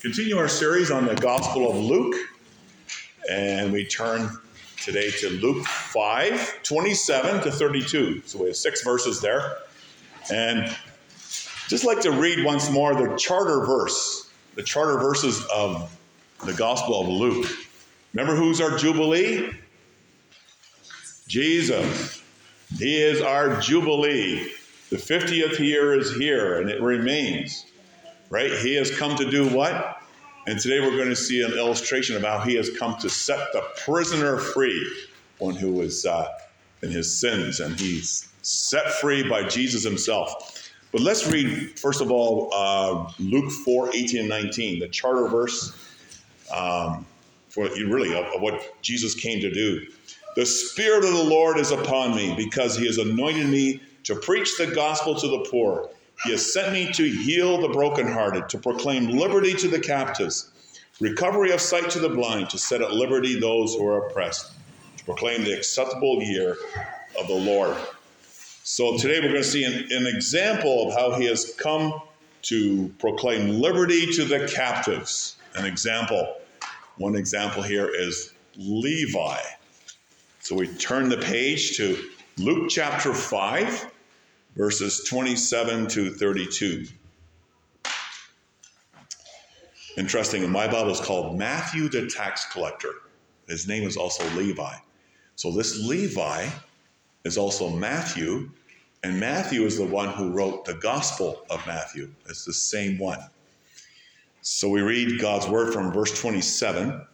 continue 0.00 0.38
our 0.38 0.48
series 0.48 0.90
on 0.90 1.04
the 1.04 1.14
Gospel 1.14 1.70
of 1.70 1.76
Luke, 1.76 2.14
and 3.30 3.70
we 3.70 3.84
turn 3.84 4.30
today 4.82 5.10
to 5.10 5.28
Luke 5.28 5.66
5 5.66 6.62
27 6.62 7.42
to 7.42 7.50
32. 7.50 8.22
So 8.24 8.38
we 8.38 8.46
have 8.46 8.56
six 8.56 8.82
verses 8.82 9.20
there. 9.20 9.58
And 10.32 10.74
just 11.68 11.84
like 11.84 12.00
to 12.00 12.12
read 12.12 12.46
once 12.46 12.70
more 12.70 12.94
the 12.94 13.14
charter 13.16 13.66
verse, 13.66 14.30
the 14.54 14.62
charter 14.62 14.98
verses 14.98 15.44
of 15.54 15.94
the 16.46 16.54
Gospel 16.54 17.02
of 17.02 17.08
Luke. 17.08 17.46
Remember 18.14 18.34
who's 18.34 18.60
our 18.62 18.78
Jubilee? 18.78 19.50
Jesus. 21.28 22.22
He 22.78 23.02
is 23.02 23.20
our 23.20 23.60
Jubilee. 23.60 24.50
The 24.88 24.96
50th 24.96 25.58
year 25.58 25.92
is 25.98 26.16
here 26.16 26.58
and 26.58 26.70
it 26.70 26.80
remains 26.80 27.66
right? 28.30 28.50
He 28.50 28.76
has 28.76 28.96
come 28.96 29.16
to 29.16 29.30
do 29.30 29.48
what? 29.48 30.00
And 30.46 30.58
today 30.58 30.80
we're 30.80 30.96
going 30.96 31.10
to 31.10 31.16
see 31.16 31.42
an 31.42 31.52
illustration 31.52 32.16
of 32.16 32.22
how 32.22 32.40
he 32.40 32.54
has 32.54 32.70
come 32.78 32.96
to 33.00 33.10
set 33.10 33.52
the 33.52 33.62
prisoner 33.84 34.38
free, 34.38 34.90
one 35.38 35.54
who 35.54 35.72
was 35.72 36.06
uh, 36.06 36.28
in 36.82 36.90
his 36.90 37.20
sins, 37.20 37.60
and 37.60 37.78
he's 37.78 38.28
set 38.42 38.90
free 38.94 39.28
by 39.28 39.46
Jesus 39.46 39.84
himself. 39.84 40.72
But 40.92 41.02
let's 41.02 41.26
read, 41.26 41.78
first 41.78 42.00
of 42.00 42.10
all, 42.10 42.50
uh, 42.52 43.12
Luke 43.18 43.50
4 43.64 43.90
18 43.94 44.20
and 44.20 44.28
19, 44.28 44.78
the 44.80 44.88
charter 44.88 45.28
verse 45.28 45.72
um, 46.52 47.06
for 47.48 47.64
really 47.64 48.14
of, 48.14 48.24
of 48.34 48.40
what 48.40 48.82
Jesus 48.82 49.14
came 49.14 49.40
to 49.40 49.52
do. 49.52 49.86
The 50.36 50.46
Spirit 50.46 51.04
of 51.04 51.12
the 51.12 51.24
Lord 51.24 51.58
is 51.58 51.70
upon 51.70 52.16
me 52.16 52.34
because 52.36 52.76
he 52.76 52.86
has 52.86 52.98
anointed 52.98 53.48
me 53.48 53.82
to 54.04 54.14
preach 54.14 54.56
the 54.56 54.68
gospel 54.68 55.14
to 55.16 55.28
the 55.28 55.46
poor. 55.50 55.90
He 56.24 56.32
has 56.32 56.52
sent 56.52 56.72
me 56.72 56.92
to 56.92 57.08
heal 57.08 57.60
the 57.60 57.68
brokenhearted, 57.68 58.48
to 58.50 58.58
proclaim 58.58 59.08
liberty 59.08 59.54
to 59.54 59.68
the 59.68 59.80
captives, 59.80 60.50
recovery 61.00 61.50
of 61.50 61.60
sight 61.60 61.88
to 61.90 61.98
the 61.98 62.10
blind, 62.10 62.50
to 62.50 62.58
set 62.58 62.82
at 62.82 62.92
liberty 62.92 63.40
those 63.40 63.74
who 63.74 63.86
are 63.86 64.06
oppressed, 64.06 64.52
to 64.98 65.04
proclaim 65.04 65.44
the 65.44 65.52
acceptable 65.52 66.22
year 66.22 66.56
of 67.18 67.26
the 67.26 67.34
Lord. 67.34 67.76
So 68.64 68.98
today 68.98 69.20
we're 69.20 69.28
going 69.28 69.42
to 69.42 69.44
see 69.44 69.64
an, 69.64 69.88
an 69.90 70.06
example 70.06 70.88
of 70.88 70.94
how 70.94 71.18
he 71.18 71.24
has 71.26 71.54
come 71.54 72.00
to 72.42 72.88
proclaim 72.98 73.60
liberty 73.60 74.06
to 74.12 74.24
the 74.24 74.46
captives. 74.46 75.36
An 75.54 75.64
example. 75.64 76.36
One 76.98 77.16
example 77.16 77.62
here 77.62 77.88
is 77.88 78.32
Levi. 78.56 79.38
So 80.40 80.54
we 80.54 80.68
turn 80.68 81.08
the 81.08 81.16
page 81.16 81.76
to 81.78 81.96
Luke 82.36 82.68
chapter 82.68 83.14
5 83.14 83.90
verses 84.56 85.04
27 85.08 85.86
to 85.88 86.10
32. 86.10 86.86
Interesting, 89.96 90.42
in 90.44 90.50
my 90.50 90.66
Bible 90.66 90.90
is 90.90 91.00
called 91.00 91.38
Matthew 91.38 91.88
the 91.88 92.08
tax 92.08 92.46
collector. 92.52 92.92
His 93.48 93.66
name 93.66 93.82
is 93.82 93.96
also 93.96 94.24
Levi. 94.36 94.74
So 95.36 95.52
this 95.52 95.78
Levi 95.84 96.48
is 97.24 97.36
also 97.36 97.70
Matthew, 97.70 98.50
and 99.02 99.18
Matthew 99.18 99.64
is 99.64 99.78
the 99.78 99.84
one 99.84 100.08
who 100.08 100.30
wrote 100.30 100.64
the 100.64 100.74
Gospel 100.74 101.44
of 101.50 101.66
Matthew. 101.66 102.10
It's 102.28 102.44
the 102.44 102.52
same 102.52 102.98
one. 102.98 103.18
So 104.42 104.68
we 104.68 104.80
read 104.80 105.20
God's 105.20 105.48
word 105.48 105.72
from 105.72 105.92
verse 105.92 106.18
27. 106.18 107.06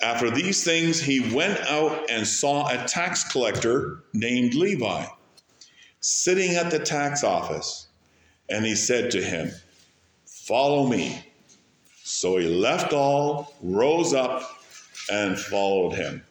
After 0.00 0.30
these 0.30 0.64
things, 0.64 1.00
he 1.00 1.34
went 1.34 1.58
out 1.68 2.10
and 2.10 2.26
saw 2.26 2.68
a 2.68 2.86
tax 2.86 3.24
collector 3.24 4.04
named 4.12 4.54
Levi 4.54 5.06
sitting 6.06 6.54
at 6.54 6.70
the 6.70 6.78
tax 6.78 7.24
office, 7.24 7.88
and 8.48 8.64
he 8.64 8.76
said 8.76 9.10
to 9.10 9.20
him, 9.20 9.50
Follow 10.24 10.86
me. 10.86 11.20
So 12.04 12.36
he 12.36 12.46
left 12.46 12.92
all, 12.92 13.52
rose 13.60 14.14
up, 14.14 14.48
and 15.10 15.36
followed 15.36 15.94
him. 15.94 16.24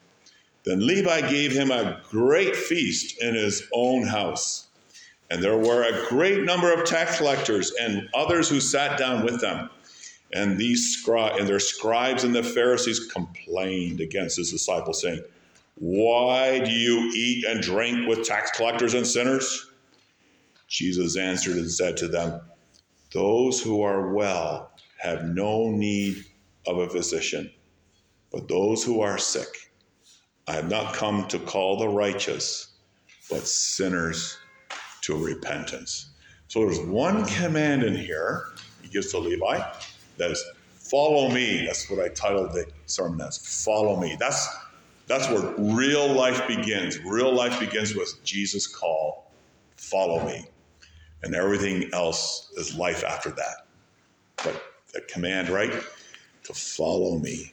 Then 0.64 0.88
Levi 0.88 1.30
gave 1.30 1.52
him 1.52 1.72
a 1.72 2.02
great 2.10 2.56
feast 2.56 3.22
in 3.22 3.36
his 3.36 3.68
own 3.74 4.04
house. 4.04 4.68
And 5.30 5.44
there 5.44 5.58
were 5.58 5.84
a 5.84 6.08
great 6.08 6.46
number 6.46 6.72
of 6.72 6.86
tax 6.86 7.18
collectors 7.18 7.74
and 7.78 8.08
others 8.14 8.48
who 8.48 8.62
sat 8.62 8.98
down 8.98 9.26
with 9.26 9.42
them. 9.42 9.70
And 10.32 10.58
these 10.58 11.04
scri- 11.04 11.38
and 11.38 11.48
their 11.48 11.60
scribes 11.60 12.24
and 12.24 12.34
the 12.34 12.44
Pharisees 12.44 13.12
complained 13.12 14.00
against 14.00 14.38
his 14.38 14.52
disciples, 14.52 15.02
saying, 15.02 15.22
why 15.76 16.60
do 16.60 16.72
you 16.72 17.12
eat 17.14 17.46
and 17.46 17.62
drink 17.62 18.08
with 18.08 18.24
tax 18.24 18.52
collectors 18.52 18.94
and 18.94 19.06
sinners? 19.06 19.70
Jesus 20.68 21.18
answered 21.18 21.58
and 21.58 21.70
said 21.70 21.98
to 21.98 22.08
them, 22.08 22.42
Those 23.14 23.62
who 23.62 23.82
are 23.82 24.14
well 24.14 24.72
have 25.00 25.26
no 25.26 25.70
need 25.70 26.24
of 26.66 26.78
a 26.78 26.90
physician, 26.90 27.52
but 28.32 28.48
those 28.48 28.84
who 28.84 29.02
are 29.02 29.18
sick. 29.18 29.72
I 30.48 30.54
have 30.54 30.70
not 30.70 30.94
come 30.94 31.28
to 31.28 31.40
call 31.40 31.78
the 31.78 31.90
righteous, 31.90 32.74
but 33.30 33.48
sinners 33.48 34.38
to 35.02 35.18
repentance. 35.18 36.12
So 36.48 36.62
there's 36.62 36.80
one 36.80 37.26
command 37.26 37.84
in 37.84 37.96
here 37.96 38.46
he 38.82 38.88
gives 38.88 39.12
to 39.12 39.18
Levi 39.18 39.60
that 40.18 40.32
is 40.32 40.44
follow 40.72 41.30
me. 41.30 41.66
That's 41.66 41.90
what 41.90 42.00
I 42.00 42.10
titled 42.10 42.54
the 42.54 42.66
sermon 42.86 43.22
as. 43.22 43.38
Follow 43.66 44.00
me. 44.00 44.16
That's 44.20 44.48
that's 45.08 45.30
where 45.30 45.54
real 45.58 46.12
life 46.12 46.48
begins. 46.48 47.00
Real 47.00 47.34
life 47.34 47.60
begins 47.60 47.96
with 47.96 48.24
Jesus' 48.24 48.68
call, 48.68 49.32
follow 49.76 50.26
me. 50.26 50.48
And 51.24 51.36
everything 51.36 51.90
else 51.94 52.52
is 52.56 52.76
life 52.76 53.04
after 53.04 53.32
that. 53.32 53.66
But 54.38 54.62
the 54.94 55.02
command, 55.02 55.50
right? 55.50 55.72
To 56.44 56.54
follow 56.54 57.18
me. 57.18 57.52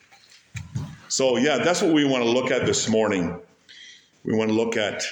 So, 1.09 1.37
yeah, 1.37 1.59
that's 1.59 1.83
what 1.83 1.93
we 1.93 2.05
want 2.05 2.25
to 2.25 2.31
look 2.31 2.51
at 2.51 2.67
this 2.67 2.89
morning. 2.89 3.39
We 4.25 4.34
want 4.34 4.51
to 4.51 4.55
look 4.55 4.77
at 4.77 5.05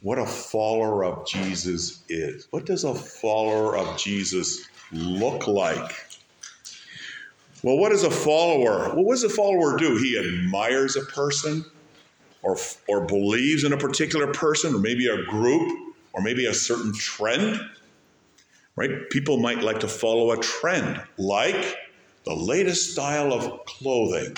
what 0.00 0.18
a 0.18 0.26
follower 0.26 1.04
of 1.04 1.26
Jesus 1.26 2.04
is. 2.08 2.46
What 2.50 2.66
does 2.66 2.84
a 2.84 2.94
follower 2.94 3.76
of 3.76 3.98
Jesus 3.98 4.68
look 4.92 5.46
like? 5.46 5.92
Well, 7.62 7.76
what 7.76 7.90
is 7.92 8.04
a 8.04 8.10
follower? 8.10 8.90
What 8.94 9.14
does 9.14 9.24
a 9.24 9.28
follower 9.28 9.76
do? 9.76 9.96
He 9.96 10.16
admires 10.16 10.94
a 10.94 11.02
person 11.02 11.64
or, 12.42 12.56
or 12.86 13.04
believes 13.04 13.64
in 13.64 13.72
a 13.72 13.76
particular 13.76 14.28
person 14.28 14.74
or 14.74 14.78
maybe 14.78 15.08
a 15.08 15.24
group 15.24 15.94
or 16.12 16.22
maybe 16.22 16.46
a 16.46 16.54
certain 16.54 16.94
trend, 16.94 17.60
right? 18.76 19.10
People 19.10 19.38
might 19.38 19.60
like 19.60 19.80
to 19.80 19.88
follow 19.88 20.30
a 20.30 20.36
trend 20.38 21.02
like 21.16 21.76
the 22.24 22.34
latest 22.34 22.92
style 22.92 23.32
of 23.32 23.64
clothing 23.64 24.36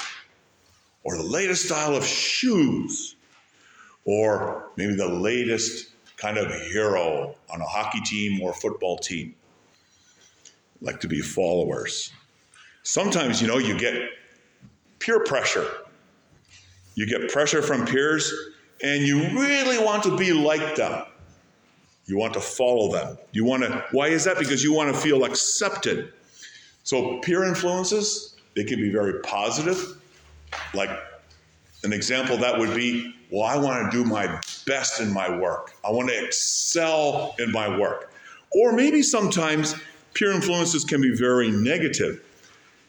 or 1.05 1.17
the 1.17 1.23
latest 1.23 1.67
style 1.67 1.95
of 1.95 2.05
shoes 2.05 3.17
or 4.07 4.71
maybe 4.77 4.95
the 4.95 5.09
latest 5.09 5.89
kind 6.17 6.39
of 6.39 6.51
hero 6.53 7.35
on 7.53 7.61
a 7.61 7.67
hockey 7.67 8.01
team 8.01 8.41
or 8.41 8.55
football 8.55 8.97
team. 8.97 9.35
Like 10.81 11.01
to 11.01 11.09
be 11.09 11.21
followers. 11.21 12.13
Sometimes, 12.83 13.41
you 13.41 13.49
know, 13.49 13.59
you 13.59 13.79
get 13.79 14.11
peer 14.99 15.21
pressure. 15.21 15.67
You 16.95 17.07
get 17.07 17.31
pressure 17.31 17.63
from 17.63 17.87
peers, 17.87 18.33
and 18.83 19.03
you 19.03 19.21
really 19.39 19.79
want 19.79 20.03
to 20.05 20.17
be 20.17 20.33
like 20.33 20.77
them. 20.77 21.05
You 22.07 22.19
want 22.19 22.35
to 22.35 22.41
follow 22.41 22.93
them. 22.93 23.19
You 23.33 23.45
want 23.45 23.63
to, 23.63 23.85
why 23.93 24.09
is 24.09 24.25
that? 24.25 24.39
Because 24.39 24.65
you 24.65 24.73
want 24.73 24.93
to 24.95 25.01
feel 25.01 25.25
accepted. 25.25 26.13
So, 26.83 27.19
peer 27.21 27.45
influences, 27.45 28.37
they 28.57 28.65
can 28.65 28.81
be 28.81 28.91
very 28.91 29.21
positive. 29.21 30.01
Like 30.75 30.91
an 31.85 31.93
example 31.93 32.37
that 32.39 32.59
would 32.59 32.75
be, 32.75 33.15
well, 33.31 33.45
I 33.45 33.57
want 33.57 33.91
to 33.91 33.97
do 33.97 34.05
my 34.05 34.27
best 34.67 35.01
in 35.01 35.13
my 35.13 35.35
work, 35.35 35.73
I 35.85 35.91
want 35.91 36.09
to 36.09 36.25
excel 36.25 37.35
in 37.39 37.53
my 37.53 37.79
work. 37.79 38.13
Or 38.53 38.73
maybe 38.73 39.03
sometimes 39.03 39.77
peer 40.15 40.33
influences 40.33 40.85
can 40.85 41.01
be 41.01 41.15
very 41.15 41.51
negative. 41.51 42.25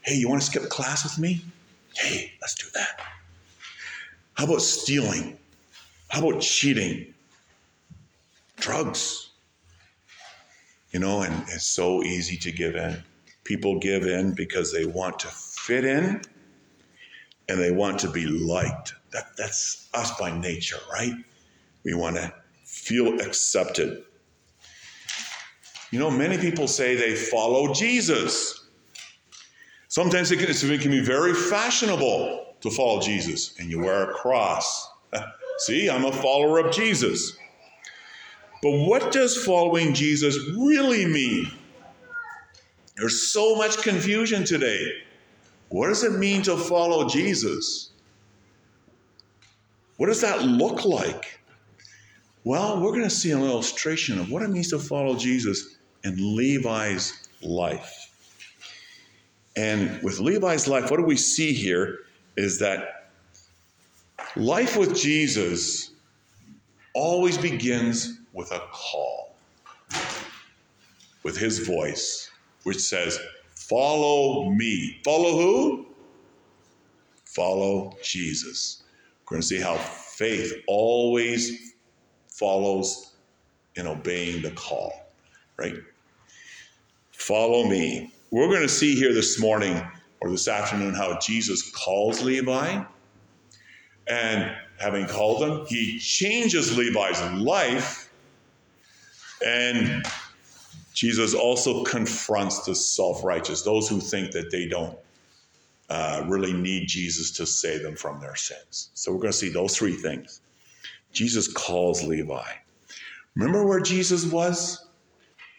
Hey, 0.04 0.16
you 0.16 0.28
want 0.28 0.42
to 0.42 0.48
skip 0.48 0.64
class 0.70 1.04
with 1.04 1.20
me? 1.20 1.44
Hey, 1.96 2.34
let's 2.42 2.56
do 2.56 2.68
that. 2.74 3.00
How 4.34 4.46
about 4.46 4.62
stealing? 4.62 5.38
How 6.10 6.28
about 6.28 6.42
cheating? 6.42 7.14
Drugs. 8.58 9.30
You 10.92 11.00
know, 11.00 11.22
and 11.22 11.34
it's 11.50 11.66
so 11.66 12.04
easy 12.04 12.36
to 12.38 12.52
give 12.52 12.76
in. 12.76 13.02
People 13.44 13.80
give 13.80 14.06
in 14.06 14.34
because 14.34 14.74
they 14.74 14.86
want 14.86 15.20
to 15.20 15.28
fit 15.28 15.86
in 15.86 16.22
and 17.48 17.60
they 17.60 17.72
want 17.72 18.00
to 18.00 18.10
be 18.10 18.26
liked. 18.26 18.94
That, 19.12 19.38
that's 19.38 19.88
us 19.94 20.18
by 20.18 20.38
nature, 20.38 20.80
right? 20.92 21.14
We 21.84 21.94
want 21.94 22.16
to 22.16 22.34
feel 22.64 23.20
accepted. 23.22 24.04
You 25.92 26.00
know, 26.00 26.10
many 26.10 26.38
people 26.38 26.68
say 26.68 26.96
they 26.96 27.16
follow 27.16 27.74
Jesus. 27.74 28.61
Sometimes 29.92 30.32
it 30.32 30.38
can, 30.38 30.50
it 30.50 30.82
can 30.82 30.90
be 30.90 31.02
very 31.02 31.34
fashionable 31.34 32.56
to 32.62 32.72
follow 32.72 33.02
Jesus, 33.02 33.54
and 33.60 33.70
you 33.70 33.78
wear 33.78 34.10
a 34.10 34.14
cross. 34.14 34.90
See, 35.58 35.90
I'm 35.90 36.06
a 36.06 36.14
follower 36.14 36.60
of 36.60 36.74
Jesus. 36.74 37.36
But 38.64 38.72
what 38.72 39.12
does 39.12 39.44
following 39.44 39.94
Jesus 39.94 40.38
really 40.58 41.06
mean? 41.06 41.52
There's 42.96 43.34
so 43.34 43.54
much 43.58 43.80
confusion 43.80 44.46
today. 44.46 44.94
What 45.68 45.90
does 45.90 46.06
it 46.06 46.14
mean 46.14 46.42
to 46.44 46.56
follow 46.56 47.10
Jesus? 47.10 47.90
What 49.98 50.08
does 50.08 50.22
that 50.22 50.44
look 50.44 50.86
like? 50.86 51.38
Well, 52.46 52.80
we're 52.80 52.92
going 52.92 53.04
to 53.04 53.10
see 53.10 53.32
an 53.32 53.42
illustration 53.42 54.20
of 54.20 54.32
what 54.32 54.42
it 54.42 54.52
means 54.52 54.70
to 54.70 54.80
follow 54.80 55.18
Jesus 55.18 55.76
in 56.06 56.16
Levi's 56.38 57.28
life. 57.42 58.01
And 59.56 60.02
with 60.02 60.20
Levi's 60.20 60.68
life, 60.68 60.90
what 60.90 60.98
do 60.98 61.04
we 61.04 61.18
see 61.18 61.54
here 61.54 62.00
is 62.38 62.60
that 62.60 63.10
life 64.36 64.78
with 64.78 64.96
Jesus 64.96 65.92
always 66.94 67.38
begins 67.38 68.20
with 68.34 68.52
a 68.52 68.62
call, 68.72 69.36
with 71.24 71.38
his 71.38 71.60
voice, 71.60 72.30
which 72.64 72.80
says, 72.80 73.20
Follow 73.56 74.50
me. 74.50 75.00
Follow 75.04 75.32
who? 75.32 75.86
Follow 77.26 77.96
Jesus. 78.04 78.84
We're 79.24 79.36
going 79.36 79.42
to 79.42 79.48
see 79.48 79.60
how 79.62 79.78
faith 79.78 80.54
always 80.68 81.74
follows 82.28 83.14
in 83.76 83.88
obeying 83.88 84.42
the 84.42 84.52
call, 84.52 84.92
right? 85.58 85.76
Follow 87.12 87.66
me. 87.68 88.12
We're 88.32 88.48
going 88.48 88.62
to 88.62 88.70
see 88.70 88.96
here 88.96 89.14
this 89.14 89.42
morning 89.42 89.86
or 90.22 90.30
this 90.30 90.48
afternoon 90.48 90.94
how 90.94 91.20
Jesus 91.20 91.70
calls 91.70 92.22
Levi. 92.22 92.82
And 94.08 94.56
having 94.80 95.06
called 95.06 95.44
him, 95.44 95.66
he 95.68 96.00
changes 96.00 96.78
Levi's 96.78 97.22
life. 97.34 98.10
And 99.46 100.06
Jesus 100.94 101.34
also 101.34 101.84
confronts 101.84 102.64
the 102.66 102.74
self 102.74 103.22
righteous, 103.26 103.64
those 103.64 103.90
who 103.90 104.00
think 104.00 104.32
that 104.32 104.50
they 104.50 104.66
don't 104.66 104.98
uh, 105.90 106.24
really 106.26 106.54
need 106.54 106.88
Jesus 106.88 107.32
to 107.32 107.46
save 107.46 107.84
them 107.84 107.98
from 107.98 108.22
their 108.22 108.38
sins. 108.38 108.92
So 108.94 109.12
we're 109.12 109.20
going 109.20 109.34
to 109.34 109.38
see 109.38 109.50
those 109.50 109.76
three 109.76 109.94
things. 109.94 110.40
Jesus 111.12 111.52
calls 111.52 112.02
Levi. 112.02 112.48
Remember 113.36 113.66
where 113.66 113.82
Jesus 113.82 114.26
was? 114.26 114.86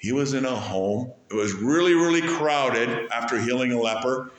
He 0.02 0.10
was 0.10 0.34
in 0.34 0.44
a 0.44 0.54
home. 0.54 1.12
It 1.30 1.34
was 1.34 1.54
really, 1.54 1.94
really 1.94 2.22
crowded 2.22 3.08
after 3.12 3.40
healing 3.40 3.72
a 3.72 3.80
leper. 3.80 4.32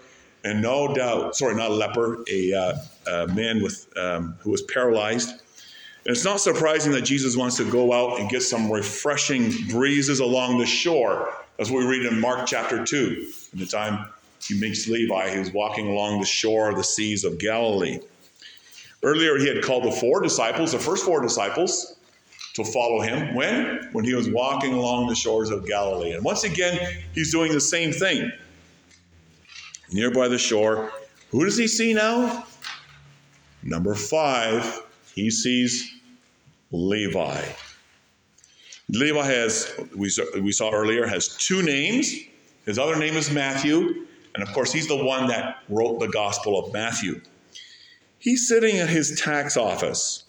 And 0.43 0.61
no 0.61 0.93
doubt, 0.93 1.37
sorry, 1.37 1.55
not 1.55 1.71
a 1.71 1.73
leper, 1.73 2.21
a, 2.29 2.53
uh, 2.53 2.73
a 3.07 3.27
man 3.27 3.63
with 3.63 3.87
um, 3.97 4.35
who 4.39 4.51
was 4.51 4.61
paralyzed. 4.63 5.29
And 5.29 6.13
it's 6.13 6.25
not 6.25 6.41
surprising 6.41 6.91
that 6.91 7.03
Jesus 7.03 7.37
wants 7.37 7.55
to 7.57 7.71
go 7.71 7.93
out 7.93 8.19
and 8.19 8.29
get 8.29 8.41
some 8.41 8.69
refreshing 8.69 9.53
breezes 9.69 10.19
along 10.19 10.57
the 10.57 10.65
shore. 10.65 11.33
That's 11.57 11.71
what 11.71 11.79
we 11.79 11.85
read 11.85 12.11
in 12.11 12.19
Mark 12.19 12.45
chapter 12.45 12.83
2. 12.83 13.25
In 13.53 13.59
the 13.59 13.65
time 13.65 14.05
he 14.45 14.59
meets 14.59 14.89
Levi, 14.89 15.29
he 15.31 15.39
was 15.39 15.53
walking 15.53 15.87
along 15.87 16.19
the 16.19 16.25
shore 16.25 16.69
of 16.69 16.75
the 16.75 16.83
seas 16.83 17.23
of 17.23 17.39
Galilee. 17.39 17.99
Earlier, 19.01 19.37
he 19.37 19.47
had 19.47 19.63
called 19.63 19.85
the 19.85 19.91
four 19.91 20.19
disciples, 20.19 20.73
the 20.73 20.79
first 20.79 21.05
four 21.05 21.21
disciples, 21.21 21.95
to 22.53 22.63
follow 22.63 23.01
him. 23.01 23.33
When? 23.35 23.89
When 23.91 24.05
he 24.05 24.13
was 24.13 24.29
walking 24.29 24.73
along 24.73 25.07
the 25.07 25.15
shores 25.15 25.49
of 25.49 25.65
Galilee. 25.65 26.11
And 26.11 26.23
once 26.23 26.43
again, 26.43 27.03
he's 27.13 27.31
doing 27.31 27.51
the 27.51 27.61
same 27.61 27.91
thing. 27.91 28.31
Nearby 29.91 30.27
the 30.27 30.37
shore, 30.37 30.91
who 31.29 31.45
does 31.45 31.57
he 31.57 31.67
see 31.67 31.93
now? 31.93 32.45
Number 33.63 33.95
five, 33.95 34.81
he 35.15 35.29
sees 35.29 35.91
Levi. 36.71 37.43
Levi 38.89 39.25
has, 39.25 39.71
we 39.95 40.09
saw, 40.09 40.23
we 40.41 40.51
saw 40.51 40.71
earlier, 40.71 41.05
has 41.05 41.35
two 41.37 41.63
names. 41.63 42.13
His 42.65 42.77
other 42.77 42.97
name 42.97 43.15
is 43.15 43.31
Matthew, 43.31 44.05
and 44.35 44.43
of 44.43 44.51
course, 44.53 44.71
he's 44.71 44.87
the 44.87 45.03
one 45.03 45.27
that 45.27 45.57
wrote 45.69 45.99
the 45.99 46.07
Gospel 46.07 46.59
of 46.59 46.73
Matthew. 46.73 47.21
He's 48.19 48.47
sitting 48.47 48.77
at 48.77 48.89
his 48.89 49.19
tax 49.19 49.57
office. 49.57 50.23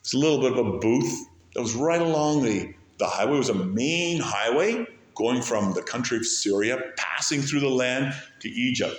It's 0.00 0.14
a 0.14 0.18
little 0.18 0.40
bit 0.40 0.52
of 0.52 0.58
a 0.58 0.78
booth 0.78 1.28
that 1.54 1.60
was 1.60 1.74
right 1.74 2.00
along 2.00 2.42
the, 2.42 2.74
the 2.98 3.06
highway. 3.06 3.34
It 3.34 3.38
was 3.38 3.48
a 3.48 3.54
main 3.54 4.20
highway 4.20 4.86
going 5.14 5.42
from 5.42 5.74
the 5.74 5.82
country 5.82 6.16
of 6.16 6.24
Syria, 6.24 6.82
passing 6.96 7.42
through 7.42 7.60
the 7.60 7.68
land 7.68 8.14
to 8.40 8.48
Egypt. 8.48 8.96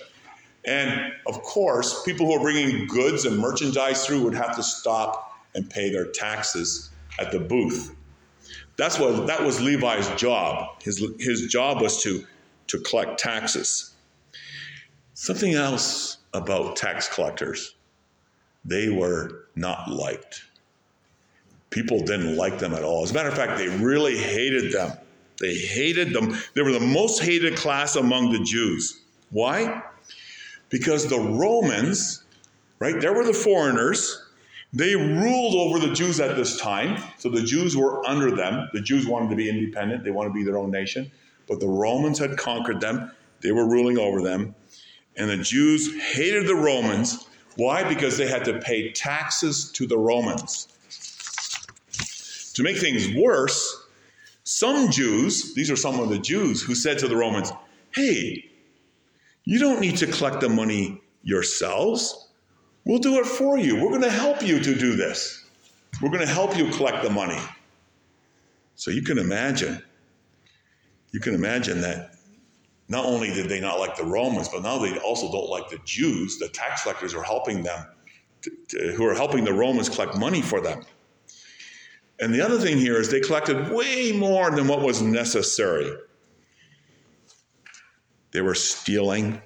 And 0.66 1.14
of 1.26 1.42
course, 1.42 2.04
people 2.04 2.28
who 2.28 2.34
are 2.34 2.40
bringing 2.40 2.86
goods 2.88 3.26
and 3.26 3.38
merchandise 3.38 4.06
through 4.06 4.24
would 4.24 4.36
have 4.36 4.56
to 4.56 4.64
stop 4.64 5.34
and 5.56 5.70
pay 5.70 5.92
their 5.92 6.06
taxes 6.06 6.92
at 7.20 7.32
the 7.32 7.40
booth. 7.40 7.96
That's 8.78 9.00
what 9.00 9.28
that 9.28 9.44
was 9.44 9.62
Levi's 9.62 10.10
job. 10.20 10.82
His, 10.82 11.04
his 11.20 11.48
job 11.48 11.82
was 11.82 12.02
to, 12.04 12.26
to 12.68 12.80
collect 12.80 13.20
taxes. 13.20 13.94
Something 15.14 15.54
else 15.54 16.18
about 16.34 16.76
tax 16.76 17.08
collectors 17.14 17.76
they 18.64 18.90
were 18.90 19.48
not 19.56 19.90
liked. 19.90 20.44
People 21.72 22.00
didn't 22.00 22.36
like 22.36 22.60
them 22.60 22.74
at 22.74 22.84
all. 22.84 23.04
As 23.04 23.12
a 23.12 23.14
matter 23.14 23.30
of 23.30 23.36
fact, 23.36 23.58
they 23.58 23.68
really 23.68 24.18
hated 24.18 24.72
them. 24.72 24.92
They 25.40 25.56
hated 25.56 26.14
them. 26.14 26.38
They 26.54 26.62
were 26.62 26.72
the 26.72 26.80
most 26.80 27.24
hated 27.24 27.56
class 27.56 27.96
among 27.96 28.32
the 28.32 28.44
Jews. 28.44 29.02
Why? 29.32 29.82
Because 30.70 31.08
the 31.08 31.20
Romans, 31.20 32.24
right, 32.80 33.00
there 33.00 33.14
were 33.14 33.24
the 33.24 33.34
foreigners, 33.34 34.22
they 34.74 34.96
ruled 34.96 35.56
over 35.56 35.80
the 35.86 35.94
Jews 35.94 36.20
at 36.20 36.36
this 36.36 36.60
time. 36.60 37.02
So 37.18 37.30
the 37.30 37.42
Jews 37.42 37.76
were 37.76 38.06
under 38.08 38.36
them. 38.36 38.70
The 38.74 38.82
Jews 38.82 39.08
wanted 39.08 39.30
to 39.30 39.36
be 39.36 39.50
independent, 39.50 40.04
they 40.04 40.12
wanted 40.12 40.30
to 40.30 40.36
be 40.36 40.44
their 40.44 40.58
own 40.58 40.72
nation. 40.72 41.12
But 41.48 41.60
the 41.60 41.68
Romans 41.68 42.20
had 42.20 42.38
conquered 42.38 42.82
them, 42.82 43.12
they 43.42 43.52
were 43.52 43.66
ruling 43.66 43.98
over 43.98 44.22
them. 44.22 44.56
And 45.18 45.30
the 45.30 45.38
Jews 45.38 45.94
hated 46.02 46.48
the 46.48 46.56
Romans. 46.56 47.28
Why? 47.58 47.84
Because 47.88 48.18
they 48.18 48.28
had 48.28 48.46
to 48.46 48.60
pay 48.60 48.92
taxes 48.92 49.72
to 49.74 49.86
the 49.86 49.98
Romans. 49.98 50.70
To 52.62 52.64
make 52.64 52.78
things 52.78 53.12
worse, 53.16 53.88
some 54.44 54.92
Jews, 54.92 55.56
these 55.56 55.72
are 55.72 55.76
some 55.76 56.00
of 56.00 56.10
the 56.10 56.20
Jews, 56.20 56.62
who 56.62 56.76
said 56.76 57.00
to 57.00 57.08
the 57.08 57.16
Romans, 57.16 57.52
Hey, 57.90 58.52
you 59.46 59.58
don't 59.58 59.82
need 59.82 59.98
to 59.98 60.06
collect 60.06 60.42
the 60.42 60.50
money 60.50 61.02
yourselves. 61.24 62.30
We'll 62.86 63.00
do 63.00 63.20
it 63.20 63.26
for 63.26 63.58
you. 63.58 63.78
We're 63.78 63.90
going 63.90 64.04
to 64.04 64.12
help 64.12 64.44
you 64.44 64.60
to 64.60 64.76
do 64.76 64.96
this. 64.96 65.44
We're 66.04 66.12
going 66.12 66.22
to 66.22 66.32
help 66.32 66.56
you 66.56 66.70
collect 66.70 67.02
the 67.02 67.10
money. 67.10 67.40
So 68.76 68.92
you 68.92 69.02
can 69.02 69.18
imagine, 69.18 69.82
you 71.14 71.20
can 71.20 71.34
imagine 71.34 71.82
that 71.82 72.14
not 72.90 73.06
only 73.06 73.34
did 73.34 73.50
they 73.50 73.60
not 73.60 73.80
like 73.80 73.98
the 73.98 74.06
Romans, 74.06 74.50
but 74.50 74.62
now 74.62 74.78
they 74.78 75.00
also 75.00 75.32
don't 75.32 75.50
like 75.50 75.68
the 75.68 75.80
Jews. 75.84 76.38
The 76.38 76.50
tax 76.50 76.84
collectors 76.84 77.16
are 77.16 77.24
helping 77.24 77.64
them, 77.64 77.88
to, 78.44 78.52
to, 78.68 78.92
who 78.92 79.08
are 79.08 79.16
helping 79.16 79.46
the 79.46 79.54
Romans 79.54 79.90
collect 79.90 80.16
money 80.16 80.44
for 80.44 80.62
them. 80.62 80.84
And 82.22 82.34
the 82.34 82.42
other 82.42 82.60
thing 82.60 82.78
here 82.78 83.00
is 83.00 83.10
they 83.10 83.20
collected 83.20 83.72
way 83.72 84.12
more 84.12 84.52
than 84.52 84.68
what 84.68 84.82
was 84.82 85.02
necessary. 85.02 85.92
They 88.32 88.42
were 88.42 88.56
stealing 88.56 89.42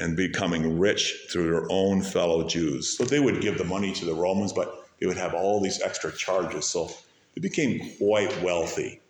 and 0.00 0.16
becoming 0.16 0.78
rich 0.78 1.26
through 1.30 1.50
their 1.50 1.70
own 1.70 2.00
fellow 2.00 2.48
Jews. 2.48 2.96
So 2.96 3.04
they 3.04 3.20
would 3.20 3.42
give 3.42 3.58
the 3.58 3.64
money 3.64 3.92
to 3.92 4.06
the 4.06 4.14
Romans, 4.14 4.54
but 4.54 4.88
they 4.98 5.06
would 5.06 5.18
have 5.18 5.34
all 5.34 5.60
these 5.60 5.82
extra 5.82 6.10
charges. 6.10 6.66
So 6.66 6.90
they 7.34 7.42
became 7.42 7.92
quite 7.98 8.42
wealthy. 8.42 9.00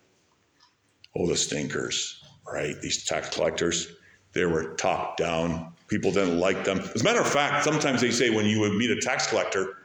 Oh, 1.16 1.28
the 1.28 1.36
stinkers, 1.36 2.22
right? 2.52 2.74
These 2.82 3.04
tax 3.04 3.30
collectors, 3.34 3.92
they 4.32 4.44
were 4.44 4.74
top 4.74 5.16
down. 5.16 5.72
People 5.86 6.10
didn't 6.10 6.40
like 6.40 6.64
them. 6.64 6.80
As 6.80 7.02
a 7.02 7.04
matter 7.04 7.20
of 7.20 7.28
fact, 7.28 7.64
sometimes 7.64 8.00
they 8.00 8.10
say 8.10 8.30
when 8.30 8.46
you 8.46 8.58
would 8.60 8.72
meet 8.72 8.90
a 8.90 9.00
tax 9.00 9.28
collector, 9.28 9.78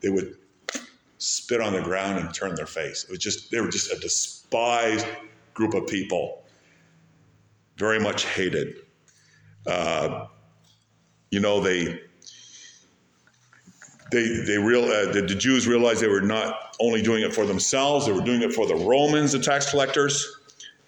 they 0.00 0.10
would 0.10 0.36
spit 1.24 1.60
on 1.60 1.72
the 1.72 1.80
ground 1.80 2.18
and 2.18 2.34
turn 2.34 2.54
their 2.54 2.66
face. 2.66 3.04
It 3.04 3.10
was 3.10 3.18
just 3.18 3.50
they 3.50 3.60
were 3.60 3.70
just 3.70 3.90
a 3.90 3.98
despised 3.98 5.06
group 5.54 5.74
of 5.74 5.86
people, 5.86 6.44
very 7.76 7.98
much 7.98 8.26
hated. 8.26 8.76
Uh, 9.66 10.26
you 11.30 11.40
know 11.40 11.60
they 11.60 11.98
they 14.12 14.26
they 14.46 14.58
real 14.58 14.84
uh, 14.84 15.12
the, 15.12 15.22
the 15.22 15.34
Jews 15.34 15.66
realized 15.66 16.02
they 16.02 16.08
were 16.08 16.20
not 16.20 16.76
only 16.78 17.00
doing 17.00 17.22
it 17.22 17.34
for 17.34 17.46
themselves; 17.46 18.06
they 18.06 18.12
were 18.12 18.20
doing 18.20 18.42
it 18.42 18.52
for 18.52 18.66
the 18.66 18.76
Romans, 18.76 19.32
the 19.32 19.38
tax 19.38 19.70
collectors, 19.70 20.30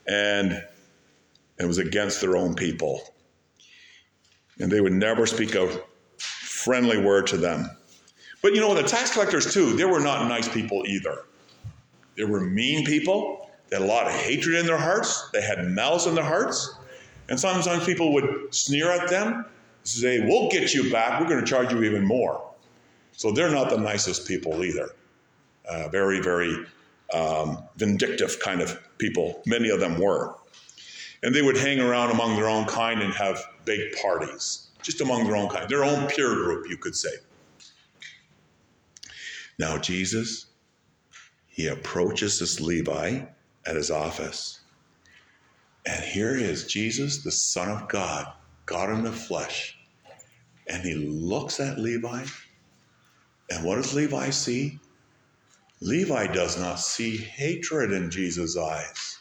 and 0.06 0.62
it 1.58 1.66
was 1.66 1.78
against 1.78 2.20
their 2.20 2.36
own 2.36 2.54
people. 2.54 3.00
And 4.58 4.70
they 4.70 4.80
would 4.80 4.92
never 4.92 5.26
speak 5.26 5.54
a 5.54 5.68
friendly 6.18 6.98
word 6.98 7.26
to 7.28 7.36
them. 7.36 7.70
But 8.42 8.54
you 8.54 8.60
know, 8.60 8.74
the 8.74 8.82
tax 8.82 9.12
collectors, 9.12 9.52
too, 9.52 9.76
they 9.76 9.84
were 9.84 10.00
not 10.00 10.28
nice 10.28 10.48
people 10.48 10.84
either. 10.86 11.24
They 12.16 12.24
were 12.24 12.40
mean 12.40 12.84
people. 12.84 13.50
They 13.68 13.76
had 13.76 13.84
a 13.84 13.88
lot 13.88 14.06
of 14.06 14.12
hatred 14.12 14.56
in 14.56 14.66
their 14.66 14.78
hearts. 14.78 15.30
They 15.32 15.42
had 15.42 15.66
malice 15.66 16.06
in 16.06 16.14
their 16.14 16.24
hearts. 16.24 16.74
And 17.28 17.38
sometimes 17.38 17.84
people 17.84 18.12
would 18.12 18.54
sneer 18.54 18.90
at 18.90 19.08
them, 19.10 19.44
say, 19.82 20.20
We'll 20.20 20.48
get 20.50 20.72
you 20.74 20.90
back. 20.90 21.20
We're 21.20 21.28
going 21.28 21.40
to 21.40 21.46
charge 21.46 21.72
you 21.72 21.82
even 21.82 22.04
more. 22.04 22.42
So 23.12 23.32
they're 23.32 23.50
not 23.50 23.70
the 23.70 23.78
nicest 23.78 24.28
people 24.28 24.62
either. 24.62 24.90
Uh, 25.68 25.88
very, 25.88 26.20
very 26.20 26.54
um, 27.12 27.58
vindictive 27.76 28.38
kind 28.40 28.60
of 28.60 28.78
people. 28.98 29.42
Many 29.46 29.70
of 29.70 29.80
them 29.80 29.98
were. 29.98 30.34
And 31.22 31.34
they 31.34 31.42
would 31.42 31.56
hang 31.56 31.80
around 31.80 32.10
among 32.10 32.36
their 32.36 32.48
own 32.48 32.66
kind 32.66 33.02
and 33.02 33.12
have 33.14 33.42
big 33.64 33.96
parties. 34.00 34.68
just 34.82 35.00
among 35.00 35.24
their 35.24 35.34
own 35.34 35.48
kind, 35.48 35.68
their 35.68 35.82
own 35.84 36.06
peer 36.06 36.32
group, 36.34 36.68
you 36.70 36.76
could 36.76 36.94
say. 36.94 37.10
Now, 39.58 39.78
Jesus, 39.78 40.46
he 41.46 41.68
approaches 41.68 42.38
this 42.38 42.60
Levi 42.60 43.22
at 43.66 43.76
his 43.76 43.90
office. 43.90 44.60
And 45.86 46.04
here 46.04 46.36
is 46.36 46.66
Jesus, 46.66 47.22
the 47.22 47.30
Son 47.30 47.68
of 47.70 47.88
God, 47.88 48.32
God 48.66 48.90
in 48.90 49.04
the 49.04 49.12
flesh. 49.12 49.78
And 50.66 50.82
he 50.82 50.94
looks 50.94 51.60
at 51.60 51.78
Levi. 51.78 52.24
And 53.50 53.64
what 53.64 53.76
does 53.76 53.94
Levi 53.94 54.30
see? 54.30 54.78
Levi 55.80 56.26
does 56.28 56.58
not 56.58 56.80
see 56.80 57.16
hatred 57.16 57.92
in 57.92 58.10
Jesus' 58.10 58.56
eyes. 58.56 59.18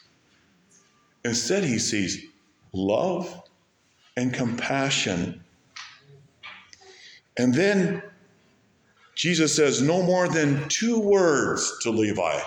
Instead, 1.23 1.63
he 1.63 1.79
sees 1.79 2.25
love 2.73 3.43
and 4.17 4.33
compassion. 4.33 5.43
And 7.37 7.53
then 7.53 8.01
Jesus 9.15 9.55
says 9.55 9.81
no 9.81 10.03
more 10.03 10.27
than 10.27 10.67
two 10.67 10.99
words 10.99 11.77
to 11.81 11.89
Levi. 11.89 12.39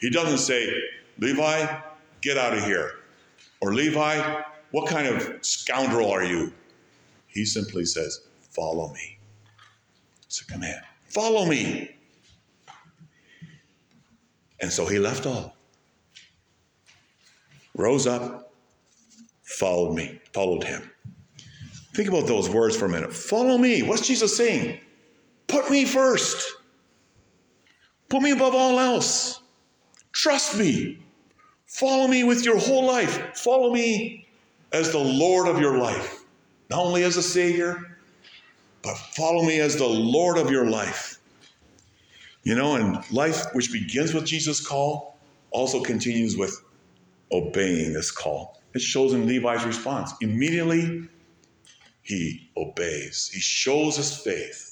He 0.00 0.08
doesn't 0.08 0.38
say, 0.38 0.72
Levi, 1.18 1.66
get 2.20 2.38
out 2.38 2.56
of 2.56 2.64
here. 2.64 2.92
Or 3.60 3.74
Levi, 3.74 4.42
what 4.70 4.88
kind 4.88 5.06
of 5.06 5.44
scoundrel 5.44 6.10
are 6.10 6.24
you? 6.24 6.52
He 7.26 7.44
simply 7.44 7.84
says, 7.84 8.20
Follow 8.50 8.92
me. 8.92 9.18
It's 10.24 10.42
a 10.42 10.46
command. 10.46 10.82
Follow 11.08 11.46
me. 11.46 11.94
And 14.60 14.70
so 14.70 14.86
he 14.86 14.98
left 14.98 15.26
all, 15.26 15.56
rose 17.74 18.06
up, 18.06 18.52
followed 19.42 19.94
me, 19.94 20.20
followed 20.32 20.62
him. 20.62 20.88
Think 21.94 22.08
about 22.08 22.26
those 22.26 22.48
words 22.48 22.76
for 22.76 22.86
a 22.86 22.88
minute. 22.88 23.12
Follow 23.12 23.58
me. 23.58 23.82
What's 23.82 24.06
Jesus 24.06 24.36
saying? 24.36 24.78
Put 25.52 25.70
me 25.70 25.84
first. 25.84 26.56
Put 28.08 28.22
me 28.22 28.30
above 28.30 28.54
all 28.54 28.80
else. 28.80 29.42
Trust 30.12 30.58
me. 30.58 30.98
Follow 31.66 32.08
me 32.08 32.24
with 32.24 32.42
your 32.42 32.58
whole 32.58 32.86
life. 32.86 33.36
Follow 33.36 33.70
me 33.70 34.26
as 34.72 34.92
the 34.92 34.98
Lord 34.98 35.48
of 35.48 35.60
your 35.60 35.76
life. 35.76 36.24
Not 36.70 36.78
only 36.78 37.02
as 37.02 37.18
a 37.18 37.22
Savior, 37.22 37.98
but 38.80 38.96
follow 38.96 39.42
me 39.42 39.60
as 39.60 39.76
the 39.76 39.86
Lord 39.86 40.38
of 40.38 40.50
your 40.50 40.70
life. 40.70 41.18
You 42.44 42.54
know, 42.54 42.76
and 42.76 42.98
life 43.12 43.44
which 43.52 43.70
begins 43.70 44.14
with 44.14 44.24
Jesus' 44.24 44.66
call 44.66 45.18
also 45.50 45.82
continues 45.82 46.34
with 46.34 46.64
obeying 47.30 47.92
this 47.92 48.10
call. 48.10 48.58
It 48.72 48.80
shows 48.80 49.12
in 49.12 49.26
Levi's 49.26 49.66
response. 49.66 50.14
Immediately, 50.22 51.08
he 52.00 52.48
obeys. 52.56 53.30
He 53.30 53.40
shows 53.40 53.98
his 53.98 54.16
faith. 54.16 54.71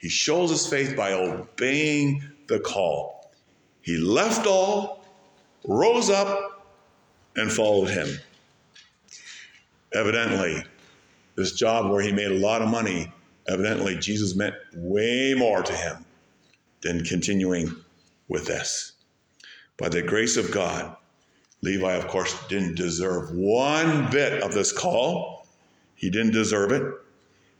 He 0.00 0.08
shows 0.08 0.50
his 0.50 0.66
faith 0.66 0.96
by 0.96 1.12
obeying 1.12 2.24
the 2.48 2.58
call. 2.58 3.30
He 3.82 3.98
left 3.98 4.46
all, 4.46 5.04
rose 5.64 6.08
up, 6.08 6.66
and 7.36 7.52
followed 7.52 7.90
him. 7.90 8.08
Evidently, 9.92 10.64
this 11.36 11.52
job 11.52 11.90
where 11.90 12.02
he 12.02 12.12
made 12.12 12.30
a 12.30 12.38
lot 12.38 12.62
of 12.62 12.68
money, 12.68 13.12
evidently, 13.46 13.96
Jesus 13.96 14.34
meant 14.34 14.54
way 14.74 15.34
more 15.36 15.62
to 15.62 15.72
him 15.72 16.04
than 16.80 17.04
continuing 17.04 17.70
with 18.28 18.46
this. 18.46 18.92
By 19.76 19.90
the 19.90 20.02
grace 20.02 20.38
of 20.38 20.50
God, 20.50 20.96
Levi, 21.60 21.92
of 21.92 22.08
course, 22.08 22.34
didn't 22.48 22.76
deserve 22.76 23.32
one 23.32 24.10
bit 24.10 24.42
of 24.42 24.54
this 24.54 24.72
call. 24.72 25.46
He 25.94 26.08
didn't 26.08 26.32
deserve 26.32 26.72
it. 26.72 26.90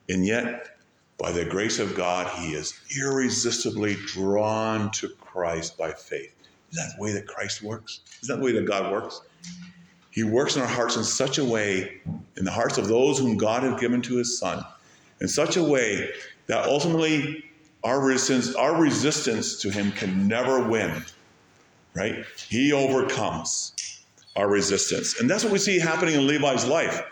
And 0.08 0.26
yet, 0.26 0.79
by 1.20 1.30
the 1.30 1.44
grace 1.44 1.78
of 1.78 1.94
God, 1.94 2.26
he 2.38 2.54
is 2.54 2.80
irresistibly 2.98 3.96
drawn 4.06 4.90
to 4.92 5.08
Christ 5.20 5.76
by 5.76 5.92
faith. 5.92 6.34
Is 6.70 6.78
that 6.78 6.94
the 6.96 7.02
way 7.02 7.12
that 7.12 7.26
Christ 7.26 7.62
works? 7.62 8.00
Is 8.22 8.28
that 8.28 8.36
the 8.36 8.42
way 8.44 8.52
that 8.52 8.66
God 8.66 8.90
works? 8.90 9.20
He 10.10 10.22
works 10.24 10.56
in 10.56 10.62
our 10.62 10.68
hearts 10.68 10.96
in 10.96 11.04
such 11.04 11.38
a 11.38 11.44
way, 11.44 12.00
in 12.36 12.44
the 12.44 12.50
hearts 12.50 12.78
of 12.78 12.88
those 12.88 13.18
whom 13.18 13.36
God 13.36 13.62
has 13.62 13.78
given 13.78 14.00
to 14.02 14.16
his 14.16 14.38
Son, 14.38 14.64
in 15.20 15.28
such 15.28 15.56
a 15.56 15.62
way 15.62 16.10
that 16.46 16.64
ultimately 16.64 17.44
our 17.84 18.00
resistance, 18.00 18.54
our 18.54 18.80
resistance 18.80 19.60
to 19.60 19.70
him 19.70 19.92
can 19.92 20.26
never 20.26 20.62
win, 20.62 21.04
right? 21.94 22.24
He 22.48 22.72
overcomes 22.72 24.02
our 24.36 24.48
resistance. 24.48 25.20
And 25.20 25.28
that's 25.28 25.44
what 25.44 25.52
we 25.52 25.58
see 25.58 25.78
happening 25.78 26.14
in 26.14 26.26
Levi's 26.26 26.66
life. 26.66 27.02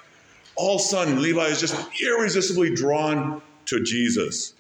All 0.56 0.76
of 0.76 0.80
a 0.80 0.84
sudden, 0.84 1.22
Levi 1.22 1.44
is 1.46 1.60
just 1.60 1.76
irresistibly 2.00 2.74
drawn 2.74 3.42
to 3.68 3.82
Jesus. 3.82 4.54